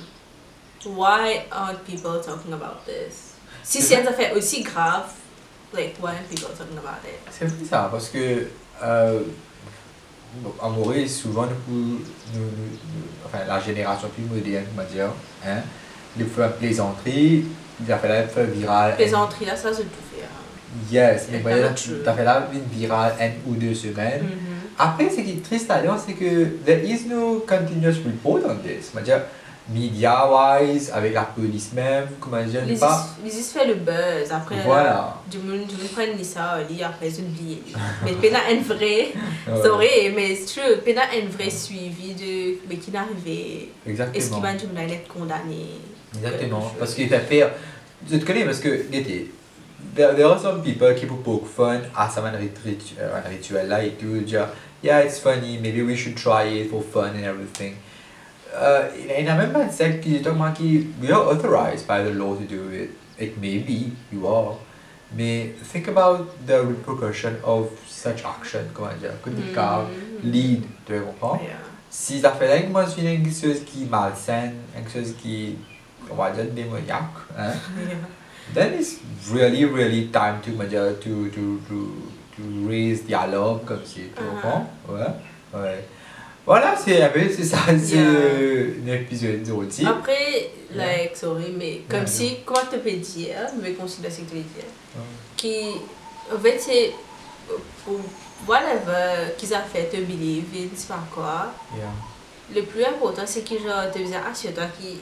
why 0.87 1.43
aren't 1.51 1.85
people 1.87 2.21
talking 2.21 2.53
about 2.53 2.85
this? 2.87 3.35
Si 3.63 3.81
c'est 3.81 4.01
une 4.01 4.07
affaire 4.09 4.35
aussi 4.37 4.63
grave, 4.63 5.11
like 5.73 5.97
why 6.03 6.13
people 6.29 6.49
talking 6.57 6.79
about 6.79 7.01
it? 7.05 7.19
C'est 7.31 7.47
vrai 7.47 7.65
ça, 7.69 7.89
parce 7.91 8.09
que 8.09 8.47
euh, 8.83 9.21
Maurice, 10.63 11.21
souvent, 11.23 11.47
nous, 11.69 11.75
nous, 11.75 12.01
nous, 12.35 12.51
enfin, 13.25 13.45
la 13.47 13.61
génération 13.61 14.09
plus 14.09 14.25
moderne, 14.25 14.65
on 14.75 14.77
va 14.77 14.85
dire, 14.85 15.11
hein, 15.47 15.63
les 16.19 16.25
faire 16.25 16.53
plaisanterie, 16.57 17.45
il 17.81 17.93
a 17.93 17.99
fait 17.99 18.09
la 18.09 18.27
faire 18.27 18.47
virale. 18.47 18.97
Plaisanterie, 18.97 19.45
là, 19.47 19.57
ça, 19.57 19.73
c'est 19.73 19.83
tout 19.85 20.05
fait. 20.13 20.25
Hein. 20.25 20.91
Yes, 20.91 21.29
mais 21.31 21.41
tu 21.75 21.91
as 22.07 22.13
fait 22.15 22.25
là 22.25 22.49
une 22.53 22.65
virale 22.65 23.15
une 23.21 23.53
ou 23.53 23.55
deux 23.57 23.75
semaines. 23.75 24.23
Mm 24.25 24.29
-hmm. 24.29 24.54
Après, 24.79 25.09
ce 25.11 25.21
qui 25.21 25.31
est 25.31 25.45
triste 25.45 25.69
d'ailleurs, 25.69 25.99
c'est 26.05 26.15
que 26.15 26.45
there 26.65 26.85
is 26.85 27.07
no 27.09 27.45
continuous 27.47 28.03
report 28.05 28.41
on 28.49 28.57
this. 28.57 28.91
On 28.93 28.99
va 28.99 29.03
dire, 29.03 29.21
media-wise, 29.69 30.91
avec 30.93 31.15
la 31.15 31.23
police 31.23 31.73
même, 31.73 32.09
comment 32.21 32.43
dire, 32.43 32.63
ils 32.69 32.79
pas... 32.79 33.07
Ils 33.25 33.31
se 33.33 33.57
fait 33.59 33.67
le 33.67 33.75
buzz, 33.77 34.31
après, 34.31 34.57
voilà. 34.65 35.17
du 35.31 35.39
monde, 35.39 35.67
du 35.67 35.77
monde 35.77 35.89
prend 35.95 36.25
ça, 36.25 36.59
dit 36.69 36.83
après, 36.83 37.09
ils 37.09 37.21
oublient. 37.21 37.63
mais 38.05 38.13
Pena 38.13 38.41
un 38.51 38.61
vrai, 38.61 39.13
sorry, 39.63 40.13
mais 40.15 40.35
c'est 40.37 40.61
true, 40.61 40.77
Pena 40.85 41.03
un 41.03 41.29
vrai 41.31 41.49
suivi 41.49 42.13
de, 42.13 42.59
mais 42.69 42.77
qui 42.77 42.91
n'arrivait, 42.91 43.69
Exactement. 43.87 44.19
est-ce 44.19 44.31
qu'il 44.31 44.43
va 44.43 44.53
monde 44.53 44.91
être 44.91 45.09
condamné. 45.09 45.67
Exactement, 46.15 46.73
parce 46.79 46.95
qu'il 46.95 47.09
t'a 47.09 47.21
fait, 47.21 47.49
je 48.11 48.17
te 48.19 48.25
connais, 48.25 48.45
parce 48.45 48.61
que, 48.61 48.69
l'été, 48.93 49.31
there, 49.97 50.15
there 50.15 50.27
are 50.27 50.39
some 50.41 50.63
people 50.63 50.95
qui 50.95 51.07
poke 51.07 51.47
fun 51.47 51.81
à 51.97 52.11
ce 52.11 52.21
rituel 52.21 53.69
là 53.69 53.83
et 53.83 53.93
tout, 53.93 54.19
dire, 54.19 54.49
yeah, 54.85 54.99
it's 54.99 55.19
funny, 55.19 55.57
maybe 55.57 55.83
we 55.83 55.97
should 55.97 56.17
try 56.17 56.43
it 56.43 56.71
for 56.71 56.83
fun 56.83 57.17
and 57.17 57.25
everything. 57.25 57.79
Uh, 58.55 58.91
and 59.19 59.29
I 59.29 59.37
remember 59.37 59.63
it 59.63 59.73
said 59.73 60.05
about 60.27 60.57
कि 60.57 61.01
we 61.01 61.11
are 61.11 61.23
authorized 61.23 61.89
by 61.89 62.03
the 62.03 62.11
law 62.11 62.37
to 62.37 62.45
do 62.45 62.69
it. 62.69 62.91
It 63.19 63.39
may 63.39 63.59
be 63.59 63.93
you 64.13 64.27
are, 64.29 64.57
May 65.17 65.53
think 65.73 65.87
about 65.89 66.47
the 66.47 66.65
repercussion 66.65 67.37
of 67.45 67.71
such 67.87 68.25
action. 68.25 68.69
Comment 68.75 69.01
dire 69.01 69.15
que 69.23 69.31
cas 69.55 69.87
lead, 70.25 70.65
tu 70.87 71.01
comprends? 71.01 71.41
Si 71.89 72.21
ça 72.21 72.33
fait 72.33 72.49
là 72.49 72.69
moi 72.69 72.85
je 72.85 72.91
suis 72.91 73.03
quelque 73.03 73.31
chose 73.31 73.65
qui 73.65 73.85
malsaine, 73.85 74.55
quelque 74.75 74.91
chose 74.91 75.15
qui 75.23 75.57
on 76.11 76.17
va 76.17 76.31
dire 76.31 76.47
démoniaque, 76.47 77.15
hein? 77.39 77.53
then 78.55 78.75
it's 78.75 78.99
really 79.31 79.65
really 79.65 80.09
time 80.09 80.41
to 80.43 80.51
to 80.51 80.95
to 81.01 81.31
to 81.31 81.61
to 81.69 82.03
raise 82.69 83.05
dialogue 83.05 83.65
comme 83.65 83.85
si 83.85 84.01
tu 84.01 84.23
comprends? 84.23 84.69
Ouais, 84.89 85.61
ouais. 85.61 85.85
Voilà, 86.47 86.77
c'est 86.77 87.01
c'est 87.35 87.45
ça, 87.45 87.59
c'est 87.83 87.99
un 87.99 88.93
épisode 88.93 89.43
de 89.43 89.87
Après, 89.87 90.51
like, 90.75 91.17
sorry, 91.17 91.55
mais 91.57 91.83
comme 91.89 92.07
si, 92.07 92.37
comment 92.45 92.61
tu 92.71 92.79
peux 92.79 92.91
dire, 92.91 93.37
mais 93.63 93.73
considère 93.73 94.13
ce 94.13 94.19
que 94.19 94.31
tu 94.31 94.37
veux 94.37 94.43
dire, 94.43 94.65
qui, 95.37 95.69
en 96.31 96.39
fait, 96.39 96.59
c'est 96.59 96.93
pour 97.85 98.01
whatever 98.47 99.33
qu'ils 99.39 99.55
ont 99.55 99.65
fait, 99.73 99.85
te 99.85 99.97
believe 99.97 100.45
c'est 100.77 100.89
pas 100.89 101.03
quoi. 101.15 101.53
Le 102.55 102.63
plus 102.63 102.85
important, 102.85 103.23
c'est 103.25 103.43
que 103.43 103.55
genre, 103.55 103.91
te 103.91 103.99
dire, 103.99 104.21
assure-toi 104.31 104.65
qui, 104.79 104.99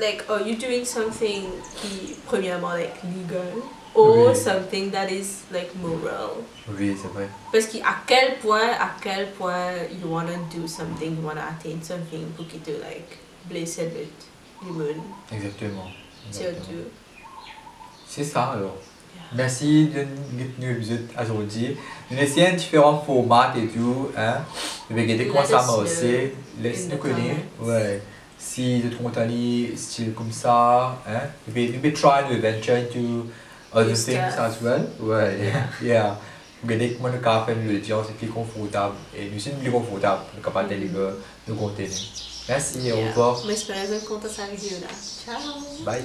like, 0.00 0.24
are 0.30 0.40
you 0.40 0.56
doing 0.56 0.86
something 0.86 1.44
qui, 1.76 2.14
premièrement, 2.24 2.72
like, 2.72 2.94
legal? 3.04 3.62
Or 3.94 4.28
oui. 4.28 4.34
something 4.34 4.90
that 4.90 5.10
is 5.10 5.44
like 5.52 5.74
moral. 5.76 6.42
Oui, 6.78 6.96
c'est 7.00 7.08
vrai. 7.08 7.28
Parce 7.52 7.66
qu'à 7.66 7.96
quel 8.06 8.38
point, 8.38 8.72
à 8.80 8.90
quel 9.02 9.30
point 9.32 9.72
you 9.90 10.08
want 10.08 10.26
to 10.26 10.58
do 10.58 10.66
something, 10.66 11.16
you 11.16 11.26
want 11.26 11.34
to 11.34 11.40
attain 11.40 11.82
something 11.82 12.26
pour 12.36 12.46
qu'il 12.46 12.60
te 12.60 12.70
like 12.70 13.18
blesse 13.48 13.78
le 13.78 14.68
humain. 14.68 15.02
Exactement. 15.32 15.90
C'est 18.08 18.24
ça 18.24 18.52
alors. 18.52 18.76
Yeah. 19.14 19.22
Merci 19.34 19.88
de 19.88 20.06
nous 20.58 20.74
visiter 20.74 21.02
aujourd'hui. 21.20 21.76
Nous 22.10 22.18
essayons 22.18 22.54
différents 22.54 23.00
formats 23.00 23.52
et 23.56 23.66
tout. 23.66 24.08
Hein. 24.16 24.36
Nous 24.88 24.96
vais 24.96 25.02
regarder 25.02 25.26
comment 25.26 25.44
ça 25.44 25.62
marche. 25.66 25.90
Laisse-nous 26.60 26.96
connaître. 26.98 27.40
Ouais. 27.60 28.00
Si 28.38 28.82
tu 28.82 28.90
trouves 28.90 29.10
un 29.16 29.76
style 29.76 30.12
comme 30.14 30.32
ça, 30.32 30.98
hein. 31.06 31.20
Nous 31.46 31.54
vais 31.54 31.92
try 31.92 32.22
to 32.28 32.40
venture 32.40 32.74
into 32.74 33.26
other 33.74 33.94
things 33.94 34.36
as 34.38 34.60
well. 34.60 34.86
Ouais, 35.00 35.38
yeah. 35.38 35.68
yeah. 35.82 36.18
Regardez 36.62 36.94
comment 36.94 37.12
le 37.12 37.18
café 37.18 37.54
nous 37.56 37.72
le 37.72 37.78
dit, 37.78 37.90
c'est 38.06 38.16
plus 38.16 38.28
confortable. 38.28 38.94
Et 39.16 39.28
nous 39.30 39.40
sommes 39.40 39.54
plus 39.54 39.70
confortables, 39.70 40.22
nous 40.28 40.42
sommes 40.42 40.52
capables 40.52 40.68
de 40.68 40.74
lire 40.76 40.90
le 41.48 41.54
contenu. 41.54 41.88
Merci, 42.48 42.78
yeah. 42.80 42.94
au 42.94 43.08
revoir. 43.08 43.42
Mais 43.46 43.54
j'espère 43.54 43.82
que 43.82 44.08
vous 44.08 44.14
avez 44.14 44.28
ça 44.28 44.46
vidéo 44.46 44.78
là. 44.80 44.88
Ciao. 45.24 45.84
Bye. 45.84 46.02